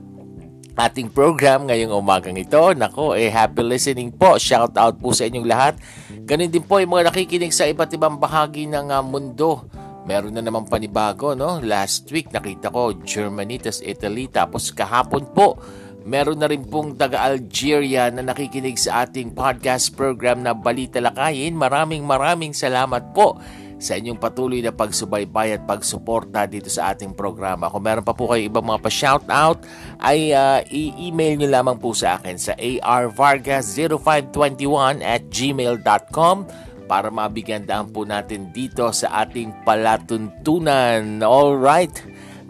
ating 0.74 1.14
program 1.14 1.70
ngayong 1.70 1.94
umagang 1.94 2.34
ito. 2.42 2.74
Nako, 2.74 3.14
eh 3.14 3.30
happy 3.30 3.62
listening 3.62 4.10
po. 4.10 4.42
Shout 4.42 4.74
out 4.74 4.98
po 4.98 5.14
sa 5.14 5.30
inyong 5.30 5.46
lahat. 5.46 5.78
Ganun 6.26 6.50
din 6.50 6.66
po 6.66 6.82
yung 6.82 6.98
mga 6.98 7.14
nakikinig 7.14 7.54
sa 7.54 7.70
iba't 7.70 7.94
ibang 7.94 8.18
bahagi 8.18 8.66
ng 8.66 8.90
uh, 8.90 9.06
mundo. 9.06 9.70
Meron 10.10 10.34
na 10.34 10.42
naman 10.42 10.66
panibago, 10.66 11.38
no? 11.38 11.62
Last 11.62 12.10
week 12.10 12.34
nakita 12.34 12.74
ko 12.74 12.98
Germany, 13.06 13.62
tas 13.62 13.80
Italy, 13.80 14.26
tapos 14.26 14.74
kahapon 14.74 15.30
po 15.38 15.62
meron 16.04 16.40
na 16.40 16.52
rin 16.52 16.68
pong 16.68 17.00
taga 17.00 17.24
Algeria 17.24 18.12
na 18.12 18.24
nakikinig 18.24 18.80
sa 18.80 19.08
ating 19.08 19.32
podcast 19.32 19.96
program 19.96 20.44
na 20.44 20.52
Balita 20.52 21.00
Lakayin. 21.00 21.56
Maraming 21.56 22.04
maraming 22.04 22.52
salamat 22.52 23.16
po 23.16 23.40
sa 23.84 24.00
inyong 24.00 24.16
patuloy 24.16 24.64
na 24.64 24.72
pagsubaybay 24.72 25.60
at 25.60 25.68
pagsuporta 25.68 26.48
dito 26.48 26.72
sa 26.72 26.96
ating 26.96 27.12
programa. 27.12 27.68
Kung 27.68 27.84
meron 27.84 28.08
pa 28.08 28.16
po 28.16 28.32
kayo 28.32 28.48
ibang 28.48 28.64
mga 28.64 28.80
pa-shoutout, 28.80 29.60
ay 30.00 30.32
uh, 30.32 30.64
i-email 30.72 31.36
nyo 31.36 31.52
lamang 31.52 31.76
po 31.76 31.92
sa 31.92 32.16
akin 32.16 32.40
sa 32.40 32.56
arvargas0521 32.56 35.04
at 35.04 35.28
gmail.com 35.28 36.48
para 36.88 37.12
mabigyan 37.12 37.68
daan 37.68 37.92
po 37.92 38.08
natin 38.08 38.56
dito 38.56 38.88
sa 38.96 39.28
ating 39.28 39.52
palatuntunan. 39.68 41.20
Alright? 41.20 42.00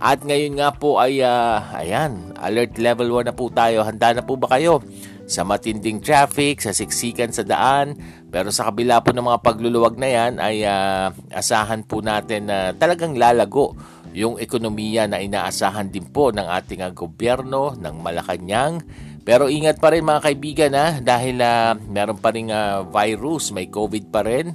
At 0.04 0.20
ngayon 0.28 0.60
nga 0.60 0.76
po 0.76 1.00
ay, 1.00 1.24
uh, 1.24 1.64
ayan, 1.80 2.36
alert 2.36 2.76
level 2.76 3.24
1 3.24 3.32
na 3.32 3.36
po 3.36 3.48
tayo. 3.48 3.88
Handa 3.88 4.12
na 4.12 4.20
po 4.20 4.36
ba 4.36 4.52
kayo? 4.52 4.84
sa 5.24 5.48
matinding 5.48 6.04
traffic, 6.04 6.60
sa 6.60 6.76
siksikan 6.76 7.32
sa 7.32 7.48
daan. 7.48 7.96
Pero 8.28 8.52
sa 8.52 8.70
kabila 8.70 9.00
po 9.00 9.16
ng 9.16 9.24
mga 9.24 9.40
pagluluwag 9.40 9.96
na 9.96 10.10
yan 10.10 10.34
ay 10.40 10.68
uh, 10.68 11.14
asahan 11.32 11.86
po 11.88 12.04
natin 12.04 12.50
na 12.52 12.76
talagang 12.76 13.16
lalago 13.16 13.78
yung 14.14 14.38
ekonomiya 14.38 15.10
na 15.10 15.24
inaasahan 15.24 15.90
din 15.90 16.06
po 16.06 16.30
ng 16.30 16.46
ating 16.46 16.84
uh, 16.84 16.92
gobyerno 16.92 17.74
ng 17.78 17.96
Malacanang. 18.04 18.84
Pero 19.24 19.48
ingat 19.48 19.80
pa 19.80 19.96
rin 19.96 20.04
mga 20.04 20.22
kaibigan 20.22 20.72
ha, 20.76 21.00
dahil 21.00 21.40
uh, 21.40 21.80
meron 21.88 22.20
pa 22.20 22.36
rin 22.36 22.52
uh, 22.52 22.84
virus, 22.84 23.56
may 23.56 23.72
COVID 23.72 24.12
pa 24.12 24.28
rin. 24.28 24.52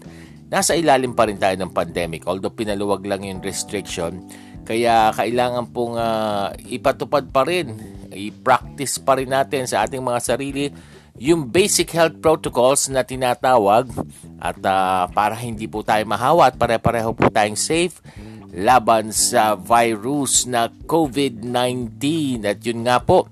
Nasa 0.49 0.77
ilalim 0.77 1.13
pa 1.13 1.29
rin 1.29 1.41
tayo 1.41 1.57
ng 1.61 1.73
pandemic 1.73 2.29
although 2.29 2.53
pinaluwag 2.53 3.05
lang 3.09 3.25
yung 3.25 3.41
restriction. 3.41 4.21
Kaya 4.68 5.16
kailangan 5.16 5.72
pong 5.72 5.96
uh, 5.96 6.52
ipatupad 6.68 7.33
pa 7.33 7.48
rin 7.48 7.72
i-practice 8.12 9.00
pa 9.00 9.16
rin 9.16 9.33
natin 9.33 9.64
sa 9.64 9.88
ating 9.88 10.04
mga 10.04 10.20
sarili 10.20 10.68
yung 11.18 11.50
basic 11.50 11.90
health 11.90 12.20
protocols 12.22 12.87
na 12.92 13.02
tinatawag 13.02 13.90
at 14.38 14.59
uh, 14.62 15.11
para 15.11 15.35
hindi 15.35 15.66
po 15.66 15.83
tayo 15.83 16.07
mahawa 16.07 16.52
at 16.52 16.54
pare-pareho 16.54 17.11
po 17.11 17.26
tayong 17.26 17.59
safe 17.59 17.98
laban 18.54 19.11
sa 19.11 19.59
virus 19.59 20.46
na 20.46 20.70
COVID-19 20.70 21.96
at 22.46 22.59
yun 22.62 22.87
nga 22.87 23.02
po 23.02 23.26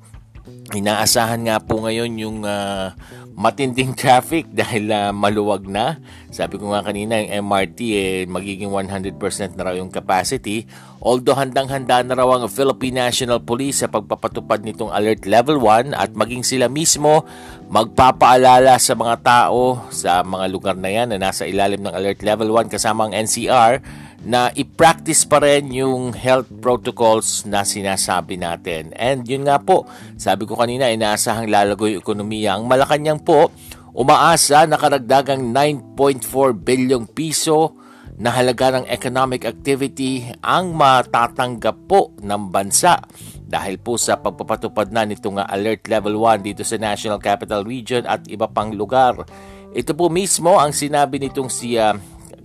inaasahan 0.74 1.46
nga 1.46 1.62
po 1.62 1.86
ngayon 1.86 2.10
yung 2.18 2.38
uh, 2.42 2.90
matinding 3.36 3.92
traffic 4.00 4.48
dahil 4.50 4.90
uh, 4.90 5.12
maluwag 5.12 5.68
na. 5.68 6.00
Sabi 6.32 6.58
ko 6.58 6.72
nga 6.72 6.82
kanina, 6.82 7.20
yung 7.20 7.46
MRT 7.46 7.78
eh, 7.94 8.24
magiging 8.26 8.72
100% 8.72 9.14
na 9.54 9.62
raw 9.70 9.74
yung 9.76 9.92
capacity. 9.92 10.64
Although 10.98 11.38
handang-handa 11.38 12.02
na 12.02 12.16
raw 12.16 12.26
ang 12.34 12.48
Philippine 12.50 13.06
National 13.06 13.38
Police 13.44 13.84
sa 13.84 13.92
pagpapatupad 13.92 14.64
nitong 14.64 14.90
Alert 14.90 15.28
Level 15.28 15.60
1 15.60 15.92
at 15.92 16.16
maging 16.16 16.42
sila 16.42 16.66
mismo 16.66 17.22
magpapaalala 17.68 18.80
sa 18.80 18.96
mga 18.96 19.16
tao 19.22 19.86
sa 19.92 20.24
mga 20.24 20.46
lugar 20.48 20.74
na 20.78 20.90
yan 20.90 21.12
na 21.12 21.20
nasa 21.20 21.44
ilalim 21.44 21.84
ng 21.84 21.94
Alert 21.94 22.24
Level 22.24 22.48
1 22.50 22.72
kasama 22.72 23.06
ang 23.06 23.12
NCR 23.14 24.05
na 24.26 24.50
i-practice 24.58 25.22
pa 25.22 25.38
rin 25.38 25.70
yung 25.70 26.10
health 26.10 26.50
protocols 26.58 27.46
na 27.46 27.62
sinasabi 27.62 28.34
natin. 28.34 28.90
And 28.98 29.22
yun 29.22 29.46
nga 29.46 29.62
po, 29.62 29.86
sabi 30.18 30.50
ko 30.50 30.58
kanina, 30.58 30.90
inaasahang 30.90 31.46
lalago 31.46 31.86
yung 31.86 32.02
ekonomiya. 32.02 32.58
Ang 32.58 32.66
Malacanang 32.66 33.22
po, 33.22 33.54
umaasa 33.94 34.66
na 34.66 34.74
karagdagang 34.74 35.54
9.4 35.54 36.58
bilyong 36.58 37.06
piso 37.14 37.78
na 38.18 38.34
halaga 38.34 38.74
ng 38.74 38.90
economic 38.90 39.46
activity 39.46 40.26
ang 40.42 40.74
matatanggap 40.74 41.86
po 41.86 42.10
ng 42.18 42.50
bansa 42.50 42.98
dahil 43.46 43.78
po 43.78 43.94
sa 43.94 44.18
pagpapatupad 44.18 44.90
na 44.90 45.06
nitong 45.06 45.38
Alert 45.38 45.86
Level 45.86 46.18
1 46.18 46.42
dito 46.42 46.66
sa 46.66 46.74
National 46.82 47.22
Capital 47.22 47.62
Region 47.62 48.02
at 48.10 48.26
iba 48.26 48.50
pang 48.50 48.74
lugar. 48.74 49.22
Ito 49.70 49.94
po 49.94 50.10
mismo 50.10 50.58
ang 50.58 50.74
sinabi 50.74 51.22
nitong 51.22 51.46
si 51.52 51.78
uh, 51.78 51.94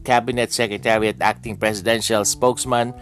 Cabinet 0.01 0.49
Secretary 0.49 1.13
at 1.13 1.21
Acting 1.21 1.57
Presidential 1.57 2.25
Spokesman 2.25 2.93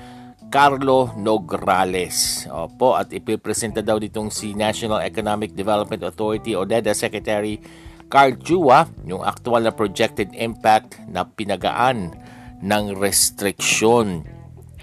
Carlo 0.49 1.13
Nograles. 1.13 2.49
Opo, 2.49 2.97
at 2.97 3.13
ipipresenta 3.13 3.85
daw 3.85 4.01
ditong 4.01 4.33
si 4.33 4.57
National 4.57 5.05
Economic 5.05 5.53
Development 5.53 6.01
Authority 6.09 6.57
o 6.57 6.65
NEDA 6.65 6.97
Secretary 6.97 7.61
Carl 8.09 8.41
Chua 8.41 8.89
yung 9.05 9.21
actual 9.21 9.61
na 9.61 9.73
projected 9.73 10.33
impact 10.33 10.97
na 11.05 11.23
pinagaan 11.29 12.17
ng 12.59 12.97
restriksyon. 12.97 14.25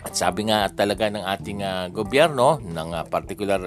At 0.06 0.14
sabi 0.14 0.46
nga 0.46 0.70
talaga 0.70 1.10
ng 1.10 1.26
ating 1.26 1.60
uh, 1.66 1.90
gobyerno, 1.90 2.62
ng 2.62 2.94
uh, 2.94 3.02
particular 3.10 3.66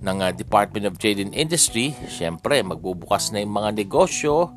ng 0.00 0.18
uh, 0.24 0.32
Department 0.32 0.88
of 0.88 0.96
Trade 0.96 1.28
and 1.28 1.36
Industry, 1.36 1.92
syempre 2.08 2.64
magbubukas 2.64 3.28
na 3.36 3.44
yung 3.44 3.52
mga 3.52 3.84
negosyo, 3.84 4.56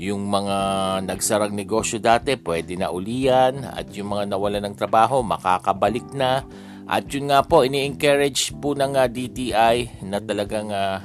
yung 0.00 0.32
mga 0.32 0.56
nagsarang 1.04 1.52
negosyo 1.52 2.00
dati 2.00 2.32
pwede 2.40 2.72
na 2.72 2.88
ulian 2.88 3.68
at 3.68 3.92
yung 3.92 4.16
mga 4.16 4.32
nawala 4.32 4.56
ng 4.64 4.72
trabaho 4.72 5.20
makakabalik 5.20 6.08
na. 6.16 6.40
At 6.88 7.12
yun 7.12 7.28
nga 7.28 7.44
po 7.44 7.68
ini-encourage 7.68 8.56
po 8.56 8.72
ng 8.72 8.96
DTI 8.96 10.00
na 10.08 10.16
talagang 10.18 10.72
uh, 10.72 11.04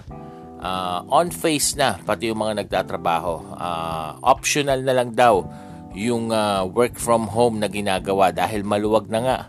uh, 0.64 1.04
on 1.12 1.28
face 1.28 1.76
na 1.76 2.00
pati 2.00 2.32
yung 2.32 2.40
mga 2.40 2.64
nagtatrabaho. 2.64 3.60
Uh, 3.60 4.16
optional 4.24 4.80
na 4.80 4.96
lang 4.96 5.12
daw 5.12 5.44
yung 5.92 6.32
uh, 6.32 6.64
work 6.64 6.96
from 6.96 7.28
home 7.28 7.60
na 7.60 7.68
ginagawa 7.68 8.32
dahil 8.32 8.64
maluwag 8.64 9.12
na 9.12 9.20
nga 9.20 9.40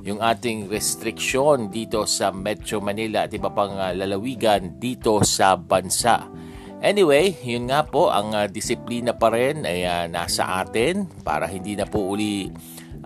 yung 0.00 0.20
ating 0.20 0.68
restriction 0.72 1.68
dito 1.68 2.08
sa 2.08 2.32
Metro 2.32 2.80
Manila 2.80 3.28
at 3.28 3.36
iba 3.36 3.52
pang 3.52 3.76
uh, 3.76 3.92
lalawigan 3.92 4.80
dito 4.80 5.20
sa 5.28 5.60
bansa. 5.60 6.24
Anyway, 6.84 7.32
yun 7.40 7.72
nga 7.72 7.80
po, 7.80 8.12
ang 8.12 8.36
uh, 8.36 8.44
disiplina 8.44 9.16
pa 9.16 9.32
rin 9.32 9.64
ay 9.64 9.88
uh, 9.88 10.04
nasa 10.04 10.60
atin 10.60 11.08
para 11.24 11.48
hindi 11.48 11.72
na 11.80 11.88
po 11.88 12.12
uli 12.12 12.52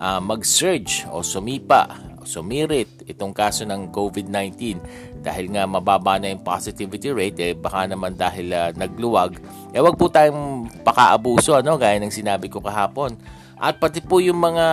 uh, 0.03 0.19
mag-surge 0.19 1.07
o 1.15 1.23
sumipa, 1.23 1.87
sumirit 2.27 3.07
itong 3.07 3.31
kaso 3.31 3.63
ng 3.63 3.95
COVID-19 3.95 4.83
dahil 5.23 5.55
nga 5.55 5.63
mababa 5.71 6.19
na 6.19 6.27
yung 6.27 6.43
positivity 6.43 7.15
rate 7.15 7.39
eh 7.39 7.55
baka 7.55 7.87
naman 7.87 8.19
dahil 8.19 8.51
uh, 8.51 8.75
nagluwag. 8.75 9.39
Eh 9.71 9.79
wag 9.79 9.95
po 9.95 10.11
tayong 10.11 10.67
pakaabuso 10.83 11.55
ano 11.55 11.79
gaya 11.79 12.03
ng 12.03 12.11
sinabi 12.11 12.51
ko 12.51 12.59
kahapon. 12.59 13.15
At 13.63 13.79
pati 13.79 14.03
po 14.03 14.19
yung 14.19 14.43
mga 14.43 14.67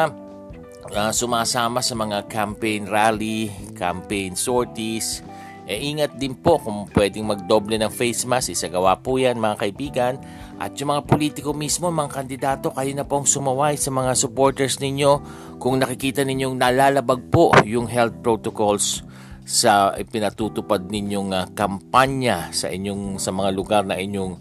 uh, 0.97 1.11
sumasama 1.13 1.85
sa 1.85 1.93
mga 1.93 2.25
campaign 2.25 2.89
rally, 2.89 3.53
campaign 3.77 4.33
sorties 4.33 5.21
eh, 5.65 5.81
ingat 5.81 6.21
din 6.21 6.37
po 6.37 6.61
kung 6.61 6.85
pwedeng 6.93 7.25
magdoble 7.25 7.73
ng 7.81 7.89
face 7.89 8.29
mask, 8.29 8.53
isagawa 8.53 9.01
po 9.01 9.17
yan 9.17 9.41
mga 9.41 9.65
kaibigan. 9.65 10.13
At 10.61 10.77
yung 10.77 10.93
mga 10.93 11.09
politiko 11.09 11.57
mismo, 11.57 11.89
mga 11.89 12.21
kandidato, 12.21 12.69
kayo 12.69 12.93
na 12.93 13.01
pong 13.01 13.25
sumaway 13.25 13.73
sa 13.73 13.89
mga 13.89 14.13
supporters 14.13 14.77
ninyo 14.77 15.25
kung 15.57 15.81
nakikita 15.81 16.21
ninyong 16.21 16.61
nalalabag 16.61 17.17
po 17.33 17.49
yung 17.65 17.89
health 17.89 18.13
protocols 18.21 19.01
sa 19.45 19.93
pinatutupad 19.97 20.85
ninyong 20.85 21.33
uh, 21.33 21.45
kampanya 21.53 22.49
sa 22.53 22.69
inyong 22.69 23.21
sa 23.21 23.29
mga 23.29 23.49
lugar 23.53 23.83
na 23.85 23.97
inyong 23.97 24.37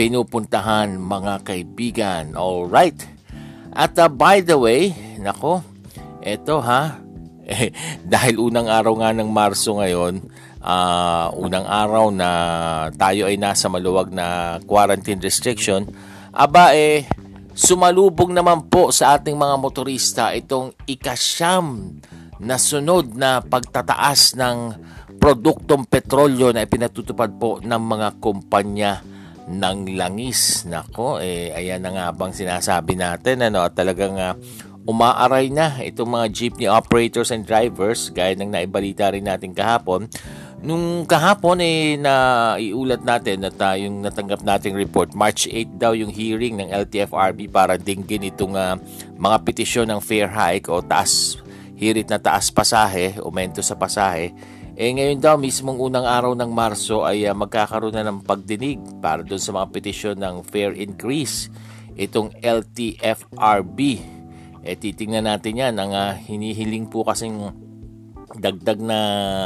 pinupuntahan 0.00 0.96
mga 0.96 1.44
kaibigan. 1.44 2.24
All 2.40 2.64
right. 2.64 2.96
At 3.76 4.00
uh, 4.00 4.08
by 4.08 4.40
the 4.40 4.56
way, 4.56 4.96
nako, 5.20 5.60
eto 6.24 6.64
ha, 6.64 7.04
eh, 7.44 7.68
dahil 8.12 8.40
unang 8.40 8.68
araw 8.68 8.96
nga 9.00 9.12
ng 9.12 9.28
Marso 9.28 9.76
ngayon, 9.76 10.24
uh, 10.64 11.28
unang 11.36 11.68
araw 11.68 12.08
na 12.08 12.28
tayo 12.96 13.28
ay 13.28 13.36
nasa 13.36 13.68
maluwag 13.68 14.10
na 14.10 14.58
quarantine 14.64 15.20
restriction, 15.20 15.84
aba 16.32 16.72
eh, 16.72 17.04
sumalubong 17.52 18.32
naman 18.32 18.66
po 18.66 18.90
sa 18.90 19.14
ating 19.20 19.36
mga 19.36 19.54
motorista 19.60 20.32
itong 20.32 20.74
ikasyam 20.88 22.00
na 22.42 22.58
sunod 22.58 23.14
na 23.14 23.44
pagtataas 23.44 24.34
ng 24.34 24.58
produktong 25.22 25.86
petrolyo 25.86 26.50
na 26.50 26.66
ipinatutupad 26.66 27.30
po 27.38 27.62
ng 27.62 27.82
mga 27.84 28.08
kumpanya 28.18 29.00
ng 29.48 29.94
langis. 29.94 30.66
Nako, 30.66 31.22
eh, 31.22 31.54
ayan 31.54 31.84
na 31.84 31.90
nga 31.94 32.06
bang 32.10 32.32
sinasabi 32.34 32.98
natin, 32.98 33.44
ano, 33.44 33.62
at 33.62 33.76
talagang 33.76 34.18
uh, 34.18 34.34
umaaray 34.84 35.48
na 35.48 35.80
itong 35.80 36.12
mga 36.12 36.26
jeepney 36.28 36.68
operators 36.68 37.32
and 37.32 37.48
drivers, 37.48 38.12
gaya 38.12 38.36
ng 38.36 38.52
naibalita 38.52 39.12
rin 39.12 39.24
natin 39.24 39.56
kahapon. 39.56 40.08
Nung 40.64 41.04
kahapon 41.04 41.60
eh 41.60 42.00
na 42.00 42.56
iulat 42.56 43.04
natin 43.04 43.44
na 43.44 43.52
tayong 43.52 44.00
natanggap 44.00 44.40
nating 44.40 44.72
report, 44.72 45.12
March 45.12 45.44
8 45.44 45.76
daw 45.76 45.92
yung 45.92 46.08
hearing 46.08 46.56
ng 46.56 46.72
LTFRB 46.72 47.52
para 47.52 47.76
dinggin 47.76 48.24
itong 48.32 48.56
uh, 48.56 48.80
mga 49.20 49.44
petisyon 49.44 49.92
ng 49.92 50.00
fair 50.00 50.24
hike 50.24 50.72
o 50.72 50.80
taas 50.80 51.36
hirit 51.76 52.08
na 52.08 52.16
taas 52.16 52.48
pasahe, 52.48 53.20
aumento 53.20 53.60
sa 53.60 53.76
pasahe, 53.76 54.32
eh 54.72 54.88
ngayon 54.88 55.20
daw 55.20 55.36
mismong 55.36 55.76
unang 55.76 56.08
araw 56.08 56.32
ng 56.32 56.48
Marso 56.48 57.04
ay 57.04 57.28
uh, 57.28 57.36
magkakaroon 57.36 57.92
na 57.92 58.08
ng 58.08 58.24
pagdinig 58.24 58.80
para 59.04 59.20
doon 59.20 59.38
sa 59.44 59.52
mga 59.52 59.68
petisyon 59.68 60.16
ng 60.16 60.48
fair 60.48 60.72
increase. 60.72 61.52
Itong 61.92 62.32
LTFRB. 62.40 63.78
Eh 64.64 64.74
titingnan 64.80 65.28
natin 65.28 65.60
yan. 65.60 65.74
Ang 65.76 65.92
uh, 65.92 66.16
hinihiling 66.16 66.88
po 66.88 67.04
kasing 67.04 67.52
dagdag 68.34 68.80
na 68.82 68.98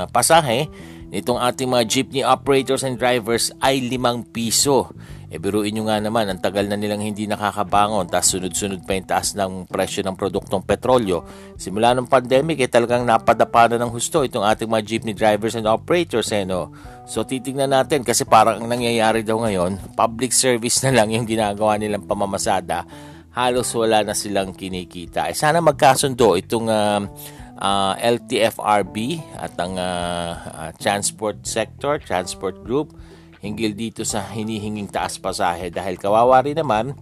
pasahe 0.08 0.70
nitong 1.08 1.40
ating 1.40 1.68
mga 1.68 1.84
jeepney 1.88 2.22
operators 2.24 2.84
and 2.84 3.00
drivers 3.00 3.52
ay 3.64 3.80
5 3.80 4.28
piso. 4.28 4.92
E 5.28 5.36
biruin 5.36 5.76
nyo 5.76 5.92
nga 5.92 6.00
naman, 6.00 6.24
ang 6.24 6.40
tagal 6.40 6.64
na 6.64 6.76
nilang 6.80 7.04
hindi 7.04 7.28
nakakabangon, 7.28 8.08
tapos 8.08 8.32
sunod-sunod 8.32 8.88
pa 8.88 8.96
yung 8.96 9.04
taas 9.04 9.36
ng 9.36 9.68
presyo 9.68 10.00
ng 10.00 10.16
produktong 10.16 10.64
petrolyo. 10.64 11.20
Simula 11.60 11.92
ng 11.92 12.08
pandemic, 12.08 12.64
eh 12.64 12.70
talagang 12.72 13.04
napadapa 13.04 13.68
na 13.68 13.76
ng 13.76 13.92
husto 13.92 14.24
itong 14.24 14.40
ating 14.40 14.72
mga 14.72 14.84
jeepney 14.88 15.12
drivers 15.12 15.52
and 15.52 15.68
operators. 15.68 16.32
Eh, 16.32 16.48
no? 16.48 16.72
So 17.04 17.28
titignan 17.28 17.76
natin, 17.76 18.08
kasi 18.08 18.24
parang 18.24 18.64
ang 18.64 18.72
nangyayari 18.72 19.20
daw 19.20 19.36
ngayon, 19.44 19.92
public 19.92 20.32
service 20.32 20.80
na 20.88 20.96
lang 20.96 21.12
yung 21.12 21.28
ginagawa 21.28 21.76
nilang 21.76 22.08
pamamasada. 22.08 22.88
Halos 23.36 23.68
wala 23.76 24.08
na 24.08 24.16
silang 24.16 24.56
kinikita. 24.56 25.28
Eh, 25.28 25.36
sana 25.36 25.60
magkasundo 25.60 26.40
itong 26.40 26.72
uh, 26.72 27.04
uh, 27.58 27.94
LTFRB 27.98 29.20
at 29.36 29.54
ang 29.58 29.74
uh, 29.76 30.32
uh, 30.38 30.70
transport 30.78 31.42
sector, 31.42 31.98
transport 31.98 32.62
group, 32.62 32.94
hinggil 33.42 33.74
dito 33.74 34.02
sa 34.02 34.22
hinihinging 34.22 34.90
taas 34.90 35.18
pasahe 35.18 35.70
dahil 35.70 35.94
kawawa 35.98 36.42
rin 36.42 36.58
naman 36.58 36.94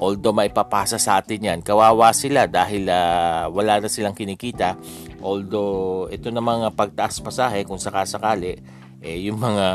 although 0.00 0.32
may 0.32 0.48
papasa 0.48 0.96
sa 0.96 1.20
atin 1.20 1.52
yan 1.52 1.60
kawawa 1.60 2.16
sila 2.16 2.48
dahil 2.48 2.88
uh, 2.88 3.48
wala 3.52 3.80
na 3.80 3.88
silang 3.92 4.16
kinikita. 4.16 4.76
Although 5.20 6.08
ito 6.08 6.32
na 6.32 6.40
mga 6.40 6.72
pagtaas 6.72 7.20
pasahe 7.20 7.68
kung 7.68 7.76
sakasakali 7.76 8.56
eh, 9.02 9.18
yung 9.28 9.36
mga 9.36 9.68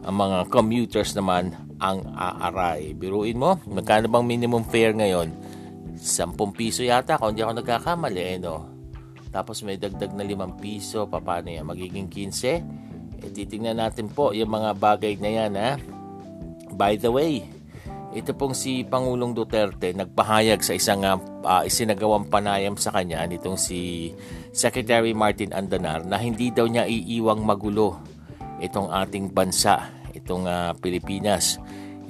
ang 0.00 0.16
mga 0.16 0.38
commuters 0.48 1.12
naman 1.12 1.52
ang 1.82 2.14
aaray. 2.16 2.94
Biruin 2.94 3.36
mo 3.36 3.58
magkano 3.66 4.06
bang 4.06 4.26
minimum 4.26 4.62
fare 4.64 4.94
ngayon? 4.94 5.28
10 6.00 6.32
piso 6.56 6.80
yata 6.80 7.20
kung 7.20 7.36
hindi 7.36 7.44
ako 7.44 7.60
nagkakamali 7.60 8.22
eh, 8.22 8.38
no? 8.40 8.79
Tapos 9.30 9.62
may 9.62 9.78
dagdag 9.78 10.12
na 10.14 10.26
5 10.26 10.60
piso 10.60 11.06
paano 11.06 11.48
yan 11.50 11.66
magiging 11.66 12.06
15 12.10 12.90
E, 13.20 13.28
titingnan 13.28 13.76
natin 13.76 14.08
po 14.08 14.32
yung 14.32 14.48
mga 14.48 14.70
bagay 14.80 15.14
na 15.20 15.30
yan 15.30 15.52
ha. 15.56 15.76
By 16.72 16.96
the 16.96 17.12
way, 17.12 17.44
ito 18.16 18.32
pong 18.32 18.56
si 18.56 18.82
Pangulong 18.82 19.36
Duterte 19.36 19.92
nagpahayag 19.92 20.64
sa 20.64 20.72
isang 20.72 21.04
uh, 21.04 21.62
isinagawang 21.62 22.26
panayam 22.32 22.74
sa 22.80 22.90
kanya 22.96 23.22
nitong 23.28 23.60
si 23.60 24.10
Secretary 24.56 25.12
Martin 25.12 25.52
Andanar 25.52 26.02
na 26.08 26.16
hindi 26.16 26.48
daw 26.48 26.64
niya 26.64 26.88
iiwang 26.88 27.44
magulo 27.44 28.00
itong 28.60 28.88
ating 28.88 29.30
bansa, 29.36 29.92
itong 30.16 30.48
uh, 30.48 30.72
Pilipinas. 30.80 31.60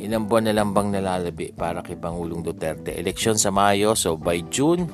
Ilang 0.01 0.33
buwan 0.33 0.49
na 0.49 0.57
lang 0.57 0.73
bang 0.73 0.89
nalalabi 0.97 1.53
para 1.53 1.85
kay 1.85 1.99
Pangulong 1.99 2.41
Duterte? 2.41 2.97
Eleksyon 2.97 3.37
sa 3.37 3.53
Mayo, 3.53 3.93
so 3.93 4.17
by 4.17 4.41
June, 4.49 4.89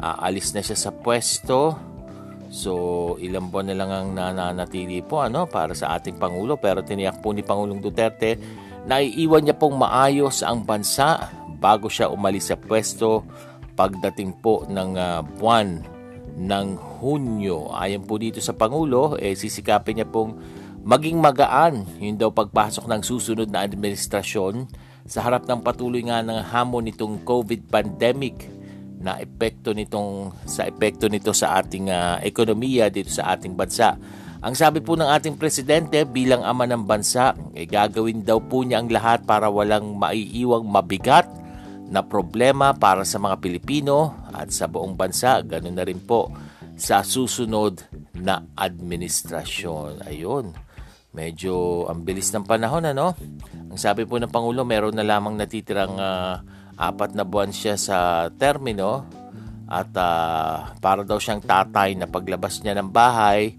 uh, 0.00 0.16
alis 0.22 0.54
na 0.54 0.62
siya 0.64 0.78
sa 0.78 0.90
pwesto 0.90 1.88
So, 2.48 2.72
ilang 3.20 3.52
buwan 3.52 3.68
na 3.68 3.76
lang 3.76 3.90
ang 3.92 4.08
nananatili 4.16 5.04
po 5.04 5.20
ano, 5.20 5.44
para 5.44 5.76
sa 5.76 6.00
ating 6.00 6.16
Pangulo. 6.16 6.56
Pero 6.56 6.80
tiniyak 6.80 7.20
po 7.20 7.36
ni 7.36 7.44
Pangulong 7.44 7.84
Duterte 7.84 8.40
na 8.88 9.04
iiwan 9.04 9.44
niya 9.44 9.56
pong 9.56 9.76
maayos 9.76 10.40
ang 10.40 10.64
bansa 10.64 11.28
bago 11.60 11.92
siya 11.92 12.08
umalis 12.08 12.48
sa 12.48 12.56
pwesto 12.56 13.26
pagdating 13.76 14.40
po 14.40 14.64
ng 14.64 14.96
uh, 14.96 15.20
buwan 15.36 15.84
ng 16.40 16.66
Hunyo. 16.98 17.76
Ayon 17.76 18.08
po 18.08 18.16
dito 18.16 18.40
sa 18.40 18.56
Pangulo, 18.56 19.20
eh, 19.20 19.36
sisikapin 19.36 20.00
niya 20.00 20.08
pong 20.08 20.40
maging 20.88 21.20
magaan 21.20 21.84
yun 22.00 22.16
daw 22.16 22.32
pagpasok 22.32 22.88
ng 22.88 23.02
susunod 23.04 23.50
na 23.52 23.60
administrasyon 23.66 24.70
sa 25.04 25.20
harap 25.20 25.44
ng 25.44 25.60
patuloy 25.60 26.00
nga 26.06 26.24
ng 26.24 26.48
hamon 26.48 26.88
nitong 26.88 27.26
COVID 27.28 27.68
pandemic 27.68 28.57
na 28.98 29.18
epekto 29.22 29.70
nitong 29.70 30.34
sa 30.44 30.66
epekto 30.66 31.06
nito 31.06 31.30
sa 31.30 31.62
ating 31.62 31.90
uh, 31.90 32.18
ekonomiya 32.22 32.90
dito 32.90 33.10
sa 33.14 33.34
ating 33.34 33.54
bansa. 33.54 33.94
Ang 34.38 34.54
sabi 34.54 34.78
po 34.78 34.94
ng 34.94 35.06
ating 35.06 35.34
presidente 35.34 36.06
bilang 36.06 36.46
ama 36.46 36.62
ng 36.62 36.86
bansa, 36.86 37.34
eh, 37.58 37.66
gagawin 37.66 38.22
daw 38.22 38.38
po 38.38 38.62
niya 38.62 38.78
ang 38.78 38.86
lahat 38.86 39.26
para 39.26 39.50
walang 39.50 39.98
maiiwang 39.98 40.62
mabigat 40.62 41.26
na 41.90 42.06
problema 42.06 42.70
para 42.70 43.02
sa 43.02 43.18
mga 43.18 43.42
Pilipino 43.42 44.14
at 44.30 44.54
sa 44.54 44.70
buong 44.70 44.94
bansa. 44.94 45.42
Ganun 45.42 45.74
na 45.74 45.82
rin 45.82 45.98
po 45.98 46.30
sa 46.78 47.02
susunod 47.02 47.82
na 48.14 48.46
administrasyon. 48.54 50.06
Ayun, 50.06 50.54
medyo 51.10 51.86
ang 51.90 52.06
bilis 52.06 52.30
ng 52.30 52.46
panahon 52.46 52.86
ano. 52.86 53.18
Ang 53.74 53.78
sabi 53.80 54.06
po 54.06 54.22
ng 54.22 54.30
Pangulo, 54.30 54.62
meron 54.62 54.94
na 54.94 55.02
lamang 55.02 55.34
natitirang 55.34 55.98
uh, 55.98 56.38
apat 56.78 57.18
na 57.18 57.26
buwan 57.26 57.50
siya 57.50 57.74
sa 57.74 58.30
termino 58.38 59.02
at 59.68 59.90
uh, 59.98 60.72
para 60.78 61.02
daw 61.04 61.18
siyang 61.20 61.44
tatay 61.44 61.98
na 61.98 62.08
paglabas 62.08 62.64
niya 62.64 62.78
ng 62.78 62.88
bahay, 62.88 63.58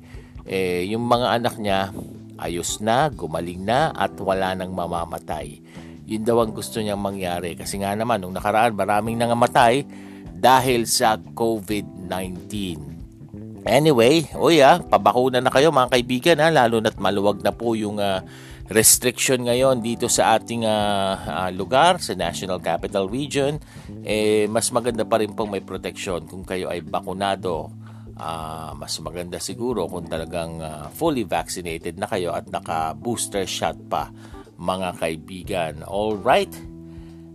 eh, 0.49 0.87
yung 0.89 1.05
mga 1.05 1.37
anak 1.37 1.55
niya 1.61 1.93
ayos 2.39 2.81
na, 2.81 3.11
gumaling 3.11 3.61
na 3.61 3.93
at 3.93 4.15
wala 4.17 4.55
nang 4.55 4.73
mamamatay. 4.73 5.61
Yun 6.09 6.25
daw 6.25 6.41
ang 6.41 6.55
gusto 6.55 6.81
niyang 6.81 6.97
mangyari 6.97 7.53
kasi 7.53 7.77
nga 7.77 7.93
naman 7.93 8.17
nung 8.23 8.33
nakaraan 8.33 8.73
maraming 8.73 9.19
nangamatay 9.19 9.85
dahil 10.33 10.89
sa 10.89 11.19
COVID-19. 11.19 12.41
Anyway, 13.67 14.25
o 14.33 14.49
oh 14.49 14.51
yeah, 14.55 14.81
pabakuna 14.81 15.43
na 15.43 15.53
kayo 15.53 15.69
mga 15.69 15.91
kaibigan 15.93 16.41
ha, 16.41 16.49
lalo 16.49 16.81
na't 16.81 16.97
maluwag 16.97 17.43
na 17.43 17.53
po 17.53 17.75
yung 17.77 18.01
uh, 18.01 18.23
restriction 18.69 19.49
ngayon 19.49 19.81
dito 19.81 20.05
sa 20.05 20.37
ating 20.37 20.63
uh, 20.63 21.13
uh, 21.17 21.51
lugar, 21.53 21.97
sa 21.97 22.13
National 22.13 22.61
Capital 22.61 23.09
Region. 23.09 23.57
Eh, 24.05 24.45
mas 24.45 24.69
maganda 24.69 25.03
pa 25.03 25.17
rin 25.19 25.33
pong 25.33 25.57
may 25.57 25.63
protection 25.65 26.25
kung 26.29 26.45
kayo 26.45 26.69
ay 26.69 26.85
bakunado. 26.85 27.73
Uh, 28.19 28.75
mas 28.75 28.93
maganda 28.99 29.39
siguro 29.39 29.87
kung 29.87 30.05
talagang 30.05 30.59
uh, 30.59 30.91
fully 30.91 31.23
vaccinated 31.23 31.95
na 31.95 32.05
kayo 32.05 32.35
at 32.35 32.45
naka-booster 32.51 33.47
shot 33.47 33.79
pa 33.89 34.11
mga 34.59 34.89
kaibigan. 34.99 35.73
All 35.87 36.19
right. 36.19 36.51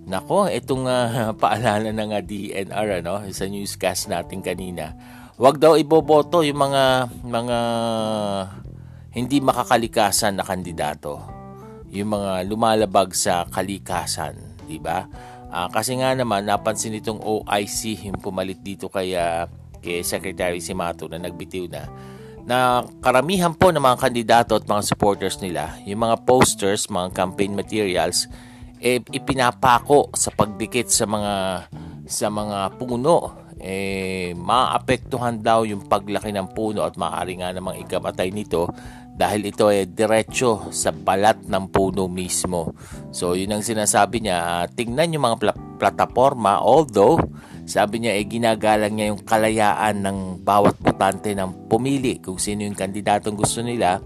Nako, 0.05 0.53
itong 0.53 0.85
uh, 0.85 1.33
paalala 1.43 1.91
ng 1.91 2.11
uh, 2.13 2.21
DNR 2.21 3.01
ano, 3.01 3.25
sa 3.33 3.49
newscast 3.49 4.13
natin 4.13 4.45
kanina 4.45 4.93
Huwag 5.35 5.59
daw 5.59 5.75
iboboto 5.75 6.47
yung 6.47 6.63
mga 6.63 7.11
mga 7.27 7.59
hindi 9.15 9.39
makakalikasan 9.39 10.37
na 10.37 10.45
kandidato. 10.45 11.23
Yung 11.95 12.19
mga 12.19 12.43
lumalabag 12.51 13.15
sa 13.15 13.47
kalikasan, 13.47 14.35
di 14.67 14.83
ba? 14.83 15.07
Uh, 15.55 15.71
kasi 15.71 15.95
nga 16.03 16.11
naman 16.19 16.51
napansin 16.51 16.91
nitong 16.99 17.23
OIC 17.23 18.11
yung 18.11 18.19
pumalit 18.19 18.59
dito 18.59 18.91
kay 18.91 19.15
uh, 19.15 19.47
kay 19.79 20.03
Secretary 20.03 20.59
Simato 20.59 21.07
na 21.07 21.23
nagbitiw 21.23 21.71
na 21.71 21.87
na 22.45 22.83
karamihan 23.01 23.55
po 23.55 23.71
ng 23.71 23.81
mga 23.81 23.99
kandidato 24.03 24.53
at 24.59 24.67
mga 24.69 24.83
supporters 24.85 25.41
nila, 25.41 25.79
yung 25.89 26.05
mga 26.05 26.29
posters, 26.29 26.91
mga 26.93 27.17
campaign 27.17 27.57
materials, 27.57 28.29
eh, 28.85 29.01
ipinapako 29.01 30.13
sa 30.13 30.29
pagdikit 30.29 30.93
sa 30.93 31.09
mga 31.09 31.33
sa 32.05 32.29
mga 32.29 32.77
puno 32.77 33.45
eh, 33.65 34.37
maapektuhan 34.37 35.41
daw 35.41 35.65
yung 35.65 35.89
paglaki 35.89 36.29
ng 36.37 36.53
puno 36.53 36.85
at 36.85 37.01
maaari 37.01 37.41
nga 37.41 37.49
namang 37.57 37.81
ikamatay 37.81 38.29
nito 38.29 38.69
dahil 39.15 39.47
ito 39.47 39.71
ay 39.71 39.87
diretso 39.87 40.75
sa 40.75 40.91
balat 40.91 41.47
ng 41.47 41.71
puno 41.71 42.11
mismo. 42.11 42.75
So 43.15 43.39
yun 43.39 43.55
ang 43.55 43.63
sinasabi 43.63 44.27
niya, 44.27 44.39
uh, 44.43 44.67
tingnan 44.67 45.15
yung 45.15 45.25
mga 45.31 45.39
pl- 45.39 45.61
plataforma 45.79 46.59
although 46.59 47.19
sabi 47.65 48.05
niya 48.05 48.19
eh 48.19 48.27
ginagalang 48.29 48.93
niya 48.93 49.15
yung 49.15 49.23
kalayaan 49.25 50.05
ng 50.05 50.19
bawat 50.45 50.77
botante 50.83 51.33
ng 51.33 51.71
pumili 51.71 52.21
kung 52.21 52.37
sino 52.37 52.67
yung 52.67 52.77
kandidatong 52.77 53.39
gusto 53.41 53.65
nila 53.65 54.05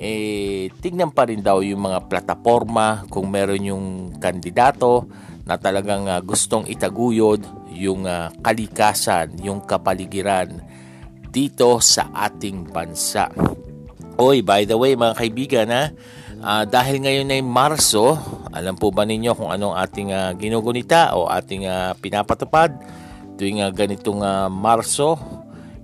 eh 0.00 0.68
tingnan 0.80 1.12
pa 1.12 1.28
rin 1.28 1.40
daw 1.44 1.60
yung 1.60 1.80
mga 1.84 2.08
plataforma 2.08 3.04
kung 3.08 3.28
meron 3.28 3.64
yung 3.64 3.86
kandidato 4.16 5.08
na 5.44 5.60
talagang 5.60 6.08
uh, 6.08 6.20
gustong 6.24 6.64
itaguyod 6.68 7.44
yung 7.72 8.04
uh, 8.04 8.32
kalikasan, 8.44 9.36
yung 9.40 9.64
kapaligiran 9.64 10.60
dito 11.30 11.78
sa 11.80 12.10
ating 12.12 12.68
bansa. 12.68 13.30
Oy, 14.20 14.44
by 14.44 14.68
the 14.68 14.76
way 14.76 14.92
mga 14.92 15.16
kaibigan 15.16 15.72
ha, 15.72 15.88
uh, 16.44 16.64
dahil 16.68 17.00
ngayon 17.00 17.32
ay 17.32 17.40
Marso, 17.40 18.20
alam 18.52 18.76
po 18.76 18.92
ba 18.92 19.08
ninyo 19.08 19.32
kung 19.32 19.48
anong 19.48 19.72
ating 19.80 20.12
uh, 20.12 20.36
ginugunita 20.36 21.16
o 21.16 21.24
ating 21.24 21.64
uh, 21.64 21.96
pinapatupad 21.96 22.68
tuwing 23.40 23.64
uh, 23.64 23.72
ganitong 23.72 24.20
uh, 24.20 24.52
Marso? 24.52 25.16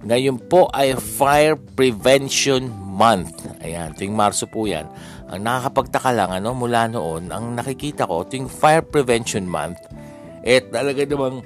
Ngayon 0.05 0.37
po 0.53 0.68
ay 0.68 0.92
Fire 1.01 1.57
Prevention 1.57 2.68
Month. 2.68 3.49
Ayan, 3.64 3.96
tuwing 3.96 4.12
Marso 4.12 4.44
po 4.44 4.68
yan. 4.68 4.85
Ang 5.33 5.40
nakakapagtaka 5.40 6.12
lang, 6.12 6.29
ano, 6.29 6.53
mula 6.53 6.92
noon, 6.92 7.33
ang 7.33 7.57
nakikita 7.57 8.05
ko, 8.05 8.29
tuwing 8.29 8.53
Fire 8.53 8.85
Prevention 8.85 9.49
Month, 9.49 9.81
eh 10.44 10.61
talaga 10.61 11.09
namang 11.09 11.40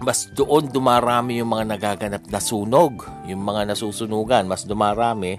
mas 0.00 0.28
doon 0.32 0.72
dumarami 0.72 1.38
yung 1.40 1.52
mga 1.52 1.76
nagaganap 1.76 2.24
na 2.32 2.40
sunog, 2.40 3.04
yung 3.28 3.44
mga 3.44 3.72
nasusunugan, 3.72 4.48
mas 4.48 4.64
dumarami 4.64 5.38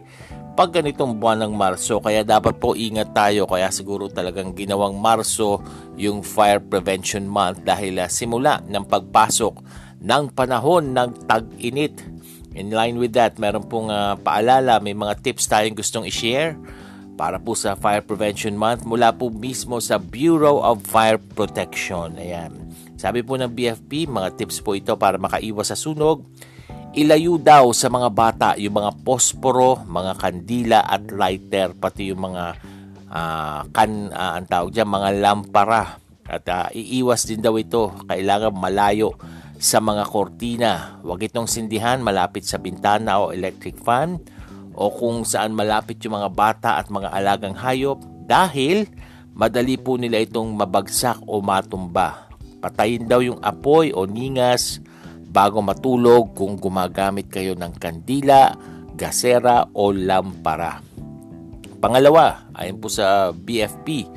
pag 0.55 0.71
ganitong 0.71 1.19
buwan 1.19 1.43
ng 1.43 1.53
Marso. 1.53 1.99
Kaya 1.99 2.23
dapat 2.23 2.55
po 2.63 2.73
ingat 2.73 3.11
tayo. 3.11 3.43
Kaya 3.43 3.67
siguro 3.75 4.07
talagang 4.07 4.55
ginawang 4.55 4.95
Marso 4.95 5.59
yung 5.99 6.23
Fire 6.23 6.63
Prevention 6.63 7.27
Month 7.27 7.67
dahil 7.67 7.99
uh, 7.99 8.07
simula 8.07 8.63
ng 8.63 8.87
pagpasok 8.87 9.59
ng 9.99 10.23
panahon 10.31 10.95
ng 10.95 11.27
tag-init. 11.27 11.99
In 12.55 12.71
line 12.71 12.95
with 12.95 13.11
that, 13.19 13.35
meron 13.35 13.67
pong 13.67 13.91
uh, 13.91 14.15
paalala, 14.15 14.79
may 14.79 14.95
mga 14.95 15.19
tips 15.19 15.51
tayong 15.51 15.75
gustong 15.75 16.07
i-share 16.07 16.55
para 17.19 17.35
po 17.35 17.51
sa 17.51 17.75
Fire 17.75 18.03
Prevention 18.03 18.55
Month 18.55 18.87
mula 18.87 19.11
po 19.11 19.27
mismo 19.27 19.83
sa 19.83 19.99
Bureau 19.99 20.63
of 20.63 20.83
Fire 20.87 21.19
Protection. 21.19 22.15
Ayan. 22.15 22.55
Sabi 22.95 23.27
po 23.27 23.35
ng 23.35 23.51
BFP, 23.51 24.07
mga 24.07 24.39
tips 24.39 24.63
po 24.63 24.71
ito 24.71 24.95
para 24.95 25.19
makaiwas 25.19 25.71
sa 25.71 25.77
sunog. 25.79 26.23
Ilayo 26.95 27.35
daw 27.35 27.75
sa 27.75 27.91
mga 27.91 28.07
bata 28.07 28.49
yung 28.55 28.79
mga 28.79 29.03
posporo, 29.03 29.83
mga 29.83 30.15
kandila 30.15 30.79
at 30.79 31.11
lighter, 31.11 31.75
pati 31.75 32.07
yung 32.07 32.31
mga 32.31 32.55
uh, 33.11 33.67
kan, 33.67 34.07
uh, 34.15 34.39
ang 34.39 34.47
tawag 34.47 34.71
dyan, 34.71 34.87
mga 34.87 35.09
lampara. 35.19 35.99
At 36.23 36.47
uh, 36.47 36.71
iiwas 36.71 37.27
din 37.27 37.43
daw 37.43 37.59
ito, 37.59 37.91
kailangan 38.07 38.55
malayo 38.55 39.11
sa 39.59 39.83
mga 39.83 40.07
kortina. 40.07 41.03
Huwag 41.03 41.27
itong 41.27 41.51
sindihan 41.51 41.99
malapit 41.99 42.47
sa 42.47 42.63
bintana 42.63 43.19
o 43.19 43.35
electric 43.35 43.75
fan 43.75 44.15
o 44.71 44.87
kung 44.87 45.27
saan 45.27 45.51
malapit 45.51 45.99
yung 45.99 46.15
mga 46.15 46.31
bata 46.31 46.69
at 46.79 46.87
mga 46.87 47.11
alagang 47.11 47.59
hayop 47.59 47.99
dahil 48.23 48.87
madali 49.35 49.75
po 49.75 49.99
nila 49.99 50.23
itong 50.23 50.47
mabagsak 50.55 51.19
o 51.27 51.43
matumba. 51.43 52.31
Patayin 52.63 53.03
daw 53.03 53.19
yung 53.19 53.43
apoy 53.43 53.91
o 53.91 54.07
ningas 54.07 54.79
bago 55.35 55.59
matulog 55.59 56.31
kung 56.31 56.55
gumagamit 56.55 57.27
kayo 57.27 57.59
ng 57.59 57.75
kandila, 57.75 58.55
gasera 58.95 59.67
o 59.75 59.91
lampara. 59.91 60.79
Pangalawa, 61.83 62.47
ayon 62.55 62.79
po 62.79 62.87
sa 62.87 63.35
BFP, 63.35 64.07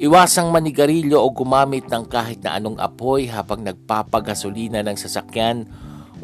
iwasang 0.00 0.48
manigarilyo 0.48 1.20
o 1.20 1.28
gumamit 1.36 1.84
ng 1.92 2.08
kahit 2.08 2.40
na 2.40 2.56
anong 2.56 2.80
apoy 2.80 3.28
habang 3.28 3.60
nagpapagasolina 3.60 4.80
ng 4.80 4.96
sasakyan 4.96 5.68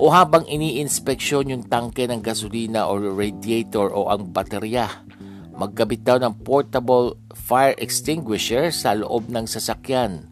o 0.00 0.09
habang 0.09 0.48
iniinspeksyon 0.48 1.53
yung 1.53 1.68
tangke 1.68 2.09
ng 2.09 2.24
gasolina 2.24 2.88
o 2.88 2.96
radiator 2.96 3.92
o 3.92 4.09
ang 4.09 4.33
baterya. 4.33 4.88
Magkabit 5.53 6.00
daw 6.00 6.16
ng 6.16 6.40
portable 6.40 7.20
fire 7.37 7.76
extinguisher 7.76 8.72
sa 8.72 8.96
loob 8.96 9.29
ng 9.29 9.44
sasakyan 9.44 10.30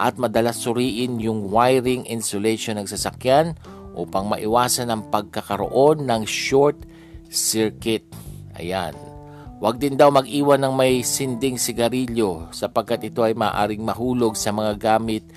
at 0.00 0.16
madalas 0.16 0.64
suriin 0.64 1.20
yung 1.20 1.52
wiring 1.52 2.08
insulation 2.08 2.80
ng 2.80 2.88
sasakyan 2.88 3.52
upang 3.92 4.24
maiwasan 4.32 4.88
ang 4.88 5.04
pagkakaroon 5.12 6.08
ng 6.08 6.24
short 6.24 6.80
circuit. 7.28 8.08
Ayan. 8.56 8.96
Huwag 9.60 9.76
din 9.76 10.00
daw 10.00 10.08
mag-iwan 10.08 10.64
ng 10.64 10.72
may 10.72 11.04
sinding 11.04 11.60
sigarilyo 11.60 12.48
sapagkat 12.48 13.12
ito 13.12 13.20
ay 13.20 13.36
maaring 13.36 13.84
mahulog 13.84 14.32
sa 14.32 14.56
mga 14.56 14.80
gamit 14.80 15.28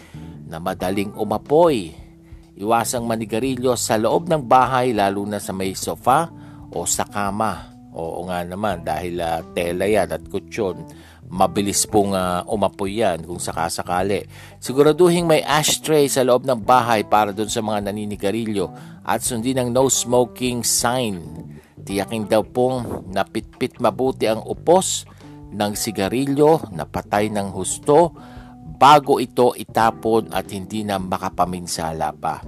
na 0.47 0.63
madaling 0.63 1.12
umapoy 1.19 1.91
Iwasang 2.54 3.10
manigarilyo 3.10 3.73
sa 3.73 3.97
loob 3.97 4.30
ng 4.30 4.45
bahay 4.45 4.93
lalo 4.93 5.26
na 5.26 5.41
sa 5.41 5.49
may 5.58 5.73
sofa 5.73 6.30
o 6.69 6.86
sa 6.86 7.02
kama. 7.02 7.72
Oo 7.93 8.25
nga 8.25 8.41
naman 8.41 8.82
dahil 8.82 9.21
uh, 9.21 9.45
tela 9.53 9.86
yan 9.86 10.10
at 10.10 10.25
kutsyon. 10.25 10.82
Mabilis 11.34 11.89
pong 11.89 12.13
uh, 12.13 12.45
umapoy 12.45 13.01
yan 13.01 13.25
kung 13.25 13.41
sakasakali. 13.41 14.29
Siguraduhin 14.62 15.25
may 15.25 15.41
ashtray 15.41 16.06
sa 16.06 16.21
loob 16.21 16.45
ng 16.45 16.62
bahay 16.62 17.01
para 17.06 17.34
doon 17.34 17.49
sa 17.49 17.62
mga 17.62 17.89
naninigarilyo 17.89 18.69
at 19.01 19.21
sundin 19.21 19.62
ang 19.62 19.69
no 19.73 19.89
smoking 19.89 20.62
sign. 20.62 21.21
Tiyakin 21.84 22.29
daw 22.29 22.45
pong 22.45 23.10
napitpit 23.10 23.82
mabuti 23.82 24.29
ang 24.29 24.45
upos 24.45 25.10
ng 25.53 25.73
sigarilyo 25.77 26.73
na 26.73 26.89
patay 26.89 27.29
ng 27.29 27.53
husto 27.53 28.13
bago 28.84 29.21
ito 29.21 29.53
itapon 29.53 30.34
at 30.34 30.49
hindi 30.49 30.82
na 30.84 30.97
makapaminsala 30.97 32.10
pa. 32.17 32.41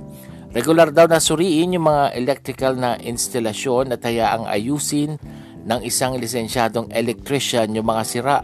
Regular 0.55 0.87
daw 0.87 1.03
na 1.03 1.19
suriin 1.19 1.75
yung 1.75 1.91
mga 1.91 2.15
electrical 2.15 2.79
na 2.79 2.95
instalasyon 2.95 3.91
at 3.91 3.99
hayaang 4.07 4.47
ayusin 4.47 5.19
ng 5.67 5.83
isang 5.83 6.15
lisensyadong 6.15 6.95
electrician 6.95 7.75
yung 7.75 7.91
mga 7.91 8.03
sira 8.07 8.39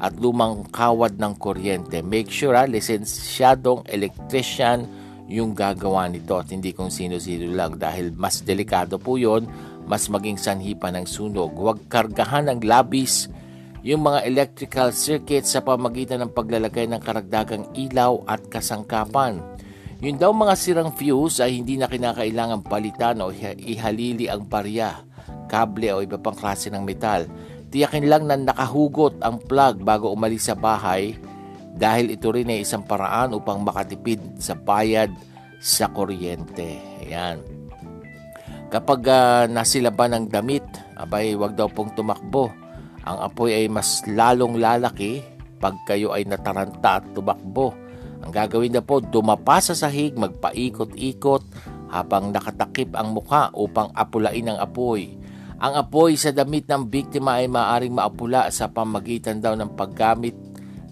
at 0.00 0.16
lumang 0.16 0.64
kawad 0.72 1.20
ng 1.20 1.36
kuryente. 1.36 2.00
Make 2.00 2.32
sure 2.32 2.56
ha, 2.56 2.64
lisensyadong 2.64 3.84
electrician 3.92 4.88
yung 5.28 5.52
gagawa 5.52 6.08
nito 6.08 6.40
at 6.40 6.48
hindi 6.48 6.72
kung 6.72 6.88
sino-sino 6.88 7.52
lang 7.52 7.76
dahil 7.76 8.16
mas 8.16 8.40
delikado 8.40 8.96
po 8.96 9.20
yon 9.20 9.44
mas 9.84 10.08
maging 10.08 10.40
sanhi 10.40 10.72
pa 10.72 10.88
ng 10.88 11.04
sunog. 11.04 11.52
Huwag 11.52 11.92
kargahan 11.92 12.48
ng 12.48 12.64
labis 12.64 13.28
yung 13.84 14.08
mga 14.08 14.24
electrical 14.24 14.96
circuits 14.96 15.52
sa 15.52 15.60
pamagitan 15.60 16.24
ng 16.24 16.32
paglalagay 16.32 16.88
ng 16.88 17.04
karagdagang 17.04 17.68
ilaw 17.76 18.24
at 18.24 18.40
kasangkapan. 18.48 19.49
Yun 20.00 20.16
daw 20.16 20.32
mga 20.32 20.56
sirang 20.56 20.90
fuse 20.96 21.44
ay 21.44 21.60
hindi 21.60 21.76
na 21.76 21.84
kinakailangan 21.84 22.64
palitan 22.64 23.20
o 23.20 23.28
ihalili 23.36 24.32
ang 24.32 24.48
barya, 24.48 25.04
kable 25.48 25.92
o 25.92 26.00
iba 26.00 26.16
pang 26.16 26.36
klase 26.36 26.72
ng 26.72 26.80
metal 26.80 27.28
Tiyakin 27.70 28.10
lang 28.10 28.26
na 28.26 28.34
nakahugot 28.34 29.22
ang 29.22 29.38
plug 29.38 29.86
bago 29.86 30.10
umalis 30.10 30.50
sa 30.50 30.58
bahay 30.58 31.14
dahil 31.78 32.10
ito 32.10 32.34
rin 32.34 32.50
ay 32.50 32.66
isang 32.66 32.82
paraan 32.82 33.30
upang 33.30 33.62
makatipid 33.62 34.18
sa 34.42 34.58
bayad 34.58 35.14
sa 35.62 35.86
kuryente. 35.86 36.82
Ayan. 36.98 37.38
Kapag 38.74 39.00
uh, 39.06 39.46
nasilaban 39.46 40.18
ng 40.18 40.26
damit, 40.34 40.66
abay 40.98 41.38
wag 41.38 41.54
daw 41.54 41.70
pong 41.70 41.94
tumakbo. 41.94 42.50
Ang 43.06 43.18
apoy 43.22 43.54
ay 43.54 43.66
mas 43.70 44.02
lalong 44.10 44.58
lalaki 44.58 45.22
pag 45.62 45.78
kayo 45.86 46.10
ay 46.10 46.26
nataranta 46.26 46.98
at 46.98 47.06
tumakbo. 47.14 47.70
Ang 48.20 48.30
gagawin 48.32 48.76
na 48.76 48.84
po, 48.84 49.00
dumapa 49.00 49.60
sa 49.64 49.72
sahig, 49.72 50.12
magpaikot-ikot 50.16 51.42
habang 51.90 52.30
nakatakip 52.30 52.94
ang 52.94 53.16
muka 53.16 53.50
upang 53.56 53.90
apulain 53.96 54.52
ang 54.52 54.58
apoy. 54.60 55.16
Ang 55.60 55.76
apoy 55.76 56.16
sa 56.16 56.32
damit 56.32 56.64
ng 56.68 56.88
biktima 56.88 57.40
ay 57.40 57.48
maaring 57.48 57.92
maapula 57.92 58.48
sa 58.48 58.72
pamagitan 58.72 59.44
daw 59.44 59.52
ng 59.56 59.76
paggamit 59.76 60.32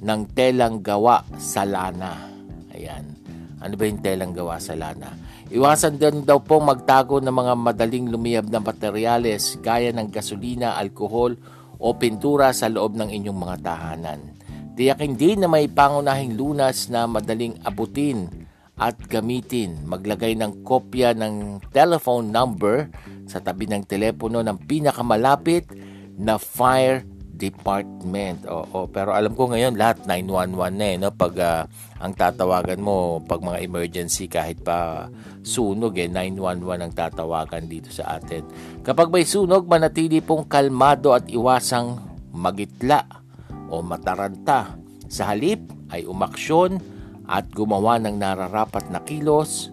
ng 0.04 0.20
telang 0.36 0.84
gawa 0.84 1.24
sa 1.40 1.64
lana. 1.64 2.28
Ayan. 2.76 3.16
Ano 3.58 3.74
ba 3.74 3.84
yung 3.90 3.98
telang 3.98 4.30
gawa 4.30 4.60
sa 4.62 4.78
lana? 4.78 5.10
Iwasan 5.50 5.98
din 5.98 6.22
daw 6.22 6.38
pong 6.38 6.70
magtago 6.70 7.18
ng 7.18 7.32
mga 7.32 7.54
madaling 7.58 8.06
lumiyab 8.12 8.46
na 8.52 8.62
materyales 8.62 9.58
gaya 9.58 9.90
ng 9.90 10.12
gasolina, 10.14 10.78
alkohol 10.78 11.34
o 11.80 11.96
pintura 11.98 12.54
sa 12.54 12.70
loob 12.70 12.94
ng 12.94 13.10
inyong 13.10 13.38
mga 13.38 13.56
tahanan. 13.64 14.37
Tiyakin 14.78 15.18
din 15.18 15.42
na 15.42 15.50
may 15.50 15.66
pangunahing 15.66 16.38
lunas 16.38 16.86
na 16.86 17.10
madaling 17.10 17.58
abutin 17.66 18.30
at 18.78 18.94
gamitin. 19.10 19.74
Maglagay 19.82 20.38
ng 20.38 20.62
kopya 20.62 21.18
ng 21.18 21.58
telephone 21.74 22.30
number 22.30 22.86
sa 23.26 23.42
tabi 23.42 23.66
ng 23.66 23.82
telepono 23.82 24.38
ng 24.38 24.54
pinakamalapit 24.70 25.66
na 26.14 26.38
fire 26.38 27.02
department. 27.34 28.46
Oo, 28.46 28.86
pero 28.86 29.18
alam 29.18 29.34
ko 29.34 29.50
ngayon 29.50 29.74
lahat 29.74 30.06
911 30.06 30.78
na 30.78 30.86
eh, 30.86 30.94
no? 30.94 31.10
Pag 31.10 31.34
uh, 31.42 31.66
ang 31.98 32.14
tatawagan 32.14 32.78
mo 32.78 33.18
pag 33.26 33.42
mga 33.42 33.58
emergency 33.58 34.30
kahit 34.30 34.62
pa 34.62 35.10
sunog 35.42 35.98
eh 35.98 36.06
911 36.06 36.86
ang 36.86 36.92
tatawagan 36.94 37.66
dito 37.66 37.90
sa 37.90 38.14
atin. 38.22 38.46
Kapag 38.86 39.10
may 39.10 39.26
sunog, 39.26 39.66
manatili 39.66 40.22
pong 40.22 40.46
kalmado 40.46 41.18
at 41.18 41.26
iwasang 41.26 41.98
magitla 42.30 43.26
o 43.68 43.80
mataranta. 43.84 44.76
Sa 45.08 45.32
halip 45.32 45.64
ay 45.88 46.04
umaksyon 46.04 46.80
at 47.28 47.48
gumawa 47.52 48.00
ng 48.00 48.16
nararapat 48.16 48.88
na 48.88 49.00
kilos 49.04 49.72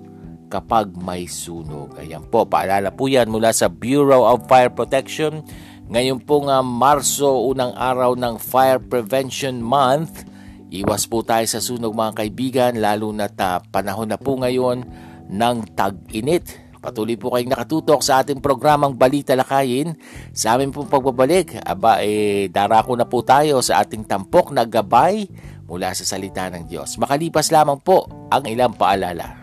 kapag 0.51 0.93
may 0.95 1.25
sunog. 1.27 1.95
Ayan 1.99 2.23
po, 2.27 2.47
paalala 2.47 2.93
po 2.93 3.09
yan 3.09 3.31
mula 3.31 3.51
sa 3.51 3.67
Bureau 3.67 4.27
of 4.27 4.45
Fire 4.47 4.71
Protection. 4.71 5.43
Ngayon 5.91 6.23
po 6.23 6.45
nga 6.47 6.63
Marso, 6.65 7.45
unang 7.45 7.73
araw 7.75 8.17
ng 8.17 8.39
Fire 8.41 8.81
Prevention 8.81 9.61
Month. 9.61 10.25
Iwas 10.73 11.05
po 11.05 11.21
tayo 11.21 11.45
sa 11.45 11.61
sunog 11.61 11.93
mga 11.93 12.25
kaibigan, 12.25 12.73
lalo 12.81 13.13
na 13.13 13.29
ta 13.29 13.61
panahon 13.61 14.09
na 14.09 14.17
po 14.17 14.35
ngayon 14.35 14.83
ng 15.29 15.57
tag-init. 15.77 16.64
Patuloy 16.85 17.17
po 17.17 17.33
kayong 17.33 17.49
nakatutok 17.49 18.05
sa 18.05 18.21
ating 18.21 18.37
programang 18.37 18.93
Balita 18.93 19.33
Lakayin. 19.33 19.97
Sa 20.37 20.53
amin 20.53 20.69
pong 20.69 20.85
pagbabalik, 20.85 21.57
aba 21.65 22.05
eh, 22.05 22.45
darako 22.45 22.93
na 22.93 23.09
po 23.09 23.25
tayo 23.25 23.57
sa 23.65 23.81
ating 23.81 24.05
tampok 24.05 24.53
na 24.53 24.69
gabay 24.69 25.25
mula 25.65 25.89
sa 25.97 26.05
salita 26.05 26.45
ng 26.45 26.69
Diyos. 26.69 27.01
Makalipas 27.01 27.49
lamang 27.49 27.81
po 27.81 28.05
ang 28.29 28.45
ilang 28.45 28.77
paalala. 28.77 29.33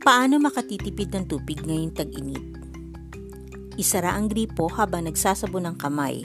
Paano 0.00 0.40
makatitipid 0.40 1.12
ng 1.12 1.24
tubig 1.28 1.60
ngayong 1.60 1.92
tag-init? 1.92 2.44
Isara 3.76 4.16
ang 4.16 4.32
gripo 4.32 4.64
habang 4.72 5.04
nagsasabon 5.04 5.68
ng 5.68 5.76
kamay, 5.76 6.24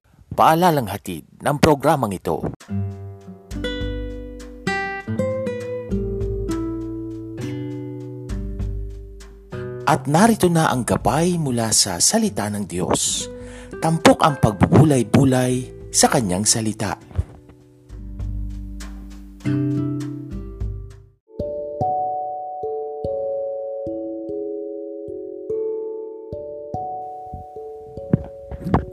Paalalang 0.31 0.87
hatid 0.87 1.27
ng 1.43 1.59
programang 1.59 2.15
ito. 2.15 2.39
At 9.83 10.07
narito 10.07 10.47
na 10.47 10.71
ang 10.71 10.87
gabay 10.87 11.35
mula 11.35 11.75
sa 11.75 11.99
salita 11.99 12.47
ng 12.47 12.63
Diyos. 12.63 13.27
Tampok 13.83 14.23
ang 14.23 14.39
pagbubulay-bulay 14.39 15.67
sa 15.91 16.07
kanyang 16.07 16.47
salita. 16.47 16.95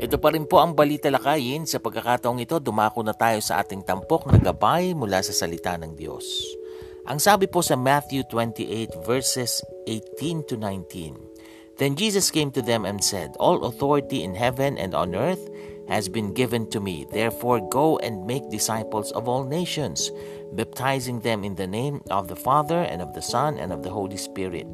Ito 0.09 0.17
pa 0.17 0.33
rin 0.33 0.49
po 0.49 0.57
ang 0.57 0.73
balita 0.73 1.13
lakayin. 1.13 1.69
Sa 1.69 1.85
pagkakataong 1.85 2.41
ito, 2.41 2.57
dumako 2.57 3.05
na 3.05 3.13
tayo 3.13 3.45
sa 3.45 3.61
ating 3.61 3.85
tampok 3.85 4.25
na 4.25 4.41
gabay 4.41 4.97
mula 4.97 5.21
sa 5.21 5.37
salita 5.37 5.77
ng 5.77 5.93
Diyos. 5.93 6.49
Ang 7.05 7.21
sabi 7.21 7.45
po 7.45 7.61
sa 7.61 7.77
Matthew 7.77 8.25
28 8.33 9.05
verses 9.05 9.61
18 9.85 10.49
to 10.49 10.57
19. 10.57 11.13
Then 11.77 11.93
Jesus 11.93 12.33
came 12.33 12.49
to 12.57 12.65
them 12.65 12.89
and 12.89 13.05
said, 13.05 13.37
All 13.37 13.69
authority 13.69 14.25
in 14.25 14.33
heaven 14.33 14.81
and 14.81 14.97
on 14.97 15.13
earth 15.13 15.45
has 15.93 16.09
been 16.09 16.33
given 16.33 16.65
to 16.73 16.81
me. 16.81 17.05
Therefore 17.13 17.61
go 17.69 18.01
and 18.01 18.25
make 18.25 18.49
disciples 18.49 19.13
of 19.13 19.29
all 19.29 19.45
nations, 19.45 20.09
baptizing 20.57 21.21
them 21.21 21.45
in 21.45 21.61
the 21.61 21.69
name 21.69 22.01
of 22.09 22.33
the 22.33 22.41
Father 22.41 22.81
and 22.81 23.05
of 23.05 23.13
the 23.13 23.21
Son 23.21 23.61
and 23.61 23.77
of 23.77 23.85
the 23.85 23.93
Holy 23.93 24.17
Spirit. 24.17 24.65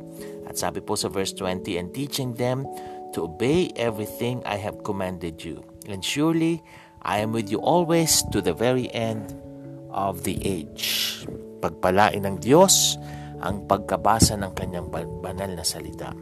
At 0.47 0.63
sabi 0.63 0.79
po 0.79 0.95
sa 0.95 1.11
verse 1.11 1.35
20, 1.35 1.75
and 1.75 1.91
teaching 1.91 2.39
them 2.39 2.71
to 3.15 3.31
obey 3.31 3.71
everything 3.79 4.43
I 4.43 4.59
have 4.59 4.83
commanded 4.83 5.41
you. 5.41 5.63
And 5.87 6.03
surely 6.03 6.61
I 7.01 7.23
am 7.23 7.31
with 7.31 7.49
you 7.49 7.63
always 7.63 8.27
to 8.35 8.43
the 8.43 8.53
very 8.53 8.91
end 8.91 9.33
of 9.95 10.27
the 10.27 10.37
age. 10.43 11.23
Pagpalain 11.63 12.27
ng 12.27 12.37
Diyos 12.43 12.99
ang 13.39 13.65
pagkabasa 13.71 14.35
ng 14.37 14.53
kanyang 14.53 14.91
banal 15.23 15.55
na 15.55 15.63
salita. 15.63 16.13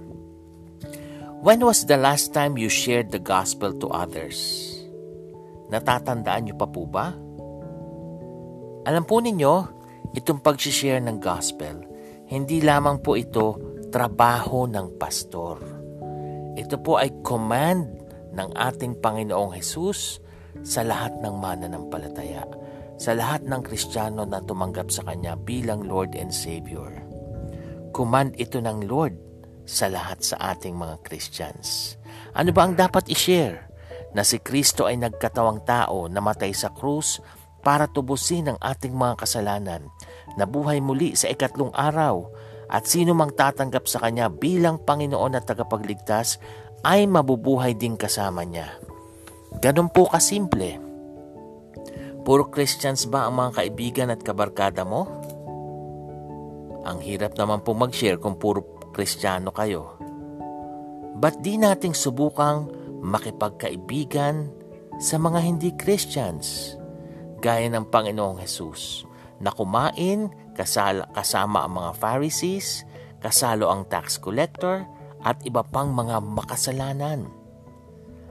When 1.42 1.58
was 1.66 1.88
the 1.88 1.98
last 1.98 2.30
time 2.30 2.54
you 2.54 2.70
shared 2.70 3.10
the 3.10 3.18
gospel 3.18 3.74
to 3.82 3.90
others? 3.90 4.70
Natatandaan 5.72 6.46
niyo 6.46 6.54
pa 6.54 6.68
po 6.70 6.86
ba? 6.86 7.10
Alam 8.86 9.02
po 9.08 9.18
ninyo, 9.18 9.54
itong 10.14 10.38
pag-share 10.44 11.02
ng 11.02 11.18
gospel, 11.18 11.82
hindi 12.30 12.62
lamang 12.62 13.02
po 13.02 13.18
ito 13.18 13.58
trabaho 13.90 14.70
ng 14.70 14.98
pastor 14.98 15.81
ito 16.58 16.76
po 16.80 17.00
ay 17.00 17.12
command 17.24 17.88
ng 18.32 18.48
ating 18.56 19.00
Panginoong 19.00 19.52
Hesus 19.52 20.20
sa 20.64 20.84
lahat 20.84 21.16
ng 21.20 21.34
mananampalataya, 21.36 22.44
sa 22.96 23.16
lahat 23.16 23.44
ng 23.44 23.60
Kristiyano 23.64 24.24
na 24.28 24.40
tumanggap 24.44 24.92
sa 24.92 25.04
Kanya 25.04 25.36
bilang 25.36 25.84
Lord 25.84 26.16
and 26.16 26.32
Savior. 26.32 26.92
Command 27.92 28.36
ito 28.40 28.60
ng 28.60 28.88
Lord 28.88 29.16
sa 29.68 29.88
lahat 29.88 30.24
sa 30.24 30.56
ating 30.56 30.76
mga 30.76 31.00
Christians. 31.04 31.96
Ano 32.32 32.52
ba 32.56 32.64
ang 32.64 32.76
dapat 32.76 33.08
i-share? 33.12 33.72
na 34.12 34.22
si 34.22 34.38
Kristo 34.38 34.84
ay 34.84 35.00
nagkatawang 35.00 35.64
tao 35.64 36.06
na 36.06 36.20
matay 36.20 36.52
sa 36.52 36.70
krus 36.72 37.20
para 37.64 37.88
tubusin 37.88 38.52
ang 38.52 38.58
ating 38.60 38.92
mga 38.92 39.24
kasalanan, 39.24 39.88
nabuhay 40.36 40.82
muli 40.84 41.16
sa 41.16 41.30
ikatlong 41.32 41.72
araw, 41.72 42.28
at 42.72 42.88
sino 42.88 43.12
mang 43.12 43.36
tatanggap 43.36 43.84
sa 43.84 44.00
Kanya 44.00 44.32
bilang 44.32 44.80
Panginoon 44.80 45.36
at 45.36 45.44
tagapagligtas 45.44 46.40
ay 46.88 47.04
mabubuhay 47.04 47.76
din 47.76 48.00
kasama 48.00 48.48
niya. 48.48 48.80
Ganun 49.60 49.92
po 49.92 50.08
kasimple. 50.08 50.80
Puro 52.24 52.48
Christians 52.48 53.04
ba 53.04 53.28
ang 53.28 53.36
mga 53.36 53.60
kaibigan 53.60 54.08
at 54.08 54.24
kabarkada 54.24 54.88
mo? 54.88 55.04
Ang 56.88 56.98
hirap 57.04 57.36
naman 57.36 57.60
po 57.60 57.76
mag-share 57.76 58.16
kung 58.16 58.40
puro 58.40 58.64
Kristiyano 58.96 59.52
kayo. 59.52 60.00
Ba't 61.20 61.44
di 61.44 61.60
nating 61.60 61.92
subukang 61.92 62.72
makipagkaibigan 63.04 64.48
sa 64.96 65.20
mga 65.20 65.38
hindi 65.44 65.70
Christians? 65.76 66.74
Gaya 67.38 67.68
ng 67.68 67.86
Panginoong 67.90 68.40
Jesus 68.40 69.04
na 69.42 69.50
kumain 69.50 70.30
kasala, 70.54 71.08
kasama 71.16 71.64
ang 71.64 71.78
mga 71.78 71.92
Pharisees, 71.96 72.84
kasalo 73.20 73.68
ang 73.72 73.88
tax 73.88 74.20
collector, 74.20 74.84
at 75.22 75.38
iba 75.46 75.62
pang 75.62 75.94
mga 75.94 76.18
makasalanan. 76.18 77.30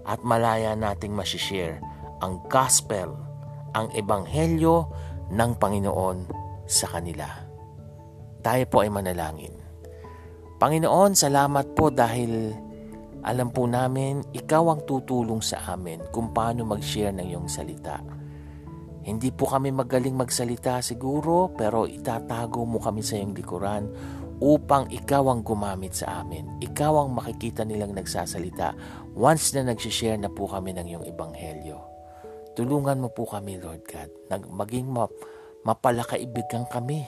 At 0.03 0.25
malaya 0.25 0.75
nating 0.75 1.13
masishare 1.15 1.79
ang 2.21 2.41
gospel, 2.49 3.15
ang 3.73 3.89
ebanghelyo 3.95 4.89
ng 5.31 5.51
Panginoon 5.57 6.17
sa 6.67 6.91
kanila. 6.91 7.25
Tayo 8.41 8.63
po 8.67 8.81
ay 8.85 8.89
manalangin. 8.89 9.53
Panginoon, 10.61 11.17
salamat 11.17 11.73
po 11.73 11.89
dahil 11.89 12.53
alam 13.21 13.53
po 13.53 13.69
namin 13.69 14.21
ikaw 14.33 14.73
ang 14.73 14.81
tutulong 14.85 15.41
sa 15.41 15.61
amin 15.73 16.01
kung 16.09 16.33
paano 16.33 16.65
mag-share 16.65 17.13
ng 17.13 17.25
iyong 17.33 17.49
salita. 17.49 18.20
Hindi 19.01 19.33
po 19.33 19.49
kami 19.49 19.73
magaling 19.73 20.13
magsalita 20.13 20.77
siguro 20.85 21.49
pero 21.57 21.89
itatago 21.89 22.61
mo 22.65 22.77
kami 22.77 23.01
sa 23.01 23.17
iyong 23.17 23.33
likuran 23.33 23.89
upang 24.41 24.89
ikaw 24.89 25.29
ang 25.29 25.45
gumamit 25.45 25.93
sa 25.93 26.25
amin. 26.25 26.57
Ikaw 26.61 26.93
ang 27.05 27.09
makikita 27.13 27.61
nilang 27.61 27.93
nagsasalita 27.93 28.73
once 29.13 29.53
na 29.53 29.73
nagsishare 29.73 30.17
na 30.17 30.29
po 30.29 30.49
kami 30.49 30.73
ng 30.73 30.85
iyong 30.89 31.05
ebanghelyo. 31.05 31.77
Tulungan 32.57 32.99
mo 32.99 33.09
po 33.13 33.29
kami, 33.29 33.61
Lord 33.61 33.85
God, 33.87 34.09
na 34.27 34.35
maging 34.41 34.89
ma- 34.89 35.13
mapalakaibigan 35.63 36.67
kami, 36.67 37.05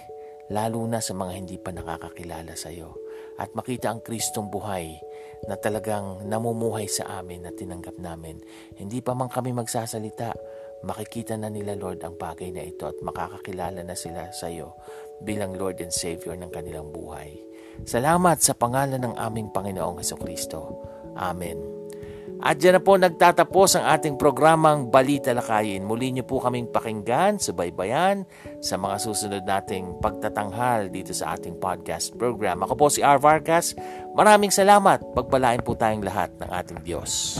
lalo 0.53 0.85
na 0.85 1.01
sa 1.01 1.17
mga 1.17 1.33
hindi 1.35 1.57
pa 1.57 1.73
nakakakilala 1.73 2.53
sa 2.53 2.69
iyo. 2.69 2.95
At 3.41 3.51
makita 3.57 3.89
ang 3.89 4.05
Kristong 4.05 4.53
buhay 4.53 4.93
na 5.49 5.57
talagang 5.57 6.23
namumuhay 6.29 6.87
sa 6.87 7.19
amin 7.19 7.43
na 7.43 7.51
tinanggap 7.51 7.97
namin. 7.97 8.39
Hindi 8.77 9.01
pa 9.01 9.17
man 9.17 9.27
kami 9.27 9.51
magsasalita, 9.51 10.31
makikita 10.83 11.39
na 11.39 11.47
nila 11.47 11.79
Lord 11.79 12.03
ang 12.03 12.19
bagay 12.19 12.51
na 12.51 12.63
ito 12.67 12.85
at 12.85 12.99
makakakilala 12.99 13.81
na 13.81 13.95
sila 13.95 14.29
sa 14.35 14.51
iyo 14.51 14.75
bilang 15.23 15.55
Lord 15.55 15.79
and 15.79 15.95
Savior 15.95 16.35
ng 16.35 16.51
kanilang 16.51 16.91
buhay. 16.91 17.39
Salamat 17.87 18.43
sa 18.43 18.53
pangalan 18.53 19.01
ng 19.01 19.15
aming 19.17 19.49
Panginoong 19.49 20.03
Heso 20.03 20.19
Kristo. 20.19 20.83
Amen. 21.17 21.73
At 22.43 22.59
dyan 22.59 22.75
na 22.75 22.83
po 22.83 22.99
nagtatapos 22.99 23.79
ang 23.79 23.87
ating 23.87 24.19
programang 24.19 24.91
Balita 24.91 25.31
Lakayin. 25.31 25.87
Muli 25.87 26.11
niyo 26.11 26.27
po 26.27 26.43
kaming 26.43 26.67
pakinggan, 26.67 27.39
subaybayan 27.39 28.27
sa 28.59 28.75
mga 28.75 28.99
susunod 28.99 29.43
nating 29.47 30.03
pagtatanghal 30.03 30.91
dito 30.91 31.15
sa 31.15 31.39
ating 31.39 31.55
podcast 31.55 32.11
program. 32.19 32.59
Ako 32.67 32.75
po 32.75 32.91
si 32.91 32.99
R. 32.99 33.15
Vargas. 33.15 33.79
Maraming 34.11 34.51
salamat. 34.51 34.99
Pagpalain 35.15 35.63
po 35.63 35.79
tayong 35.79 36.03
lahat 36.03 36.35
ng 36.43 36.49
ating 36.51 36.83
Diyos. 36.83 37.39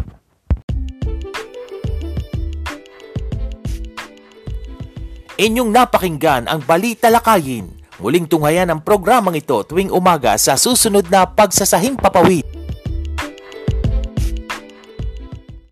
Inyong 5.41 5.73
napakinggan 5.73 6.45
ang 6.45 6.61
Balita 6.61 7.09
Lakayin. 7.09 7.65
Muling 7.97 8.29
tunghayan 8.29 8.69
ang 8.69 8.77
programang 8.77 9.33
ito 9.33 9.65
tuwing 9.65 9.89
umaga 9.89 10.37
sa 10.37 10.53
susunod 10.53 11.09
na 11.09 11.25
Pagsasahing 11.25 11.97
Papawid. 11.97 12.45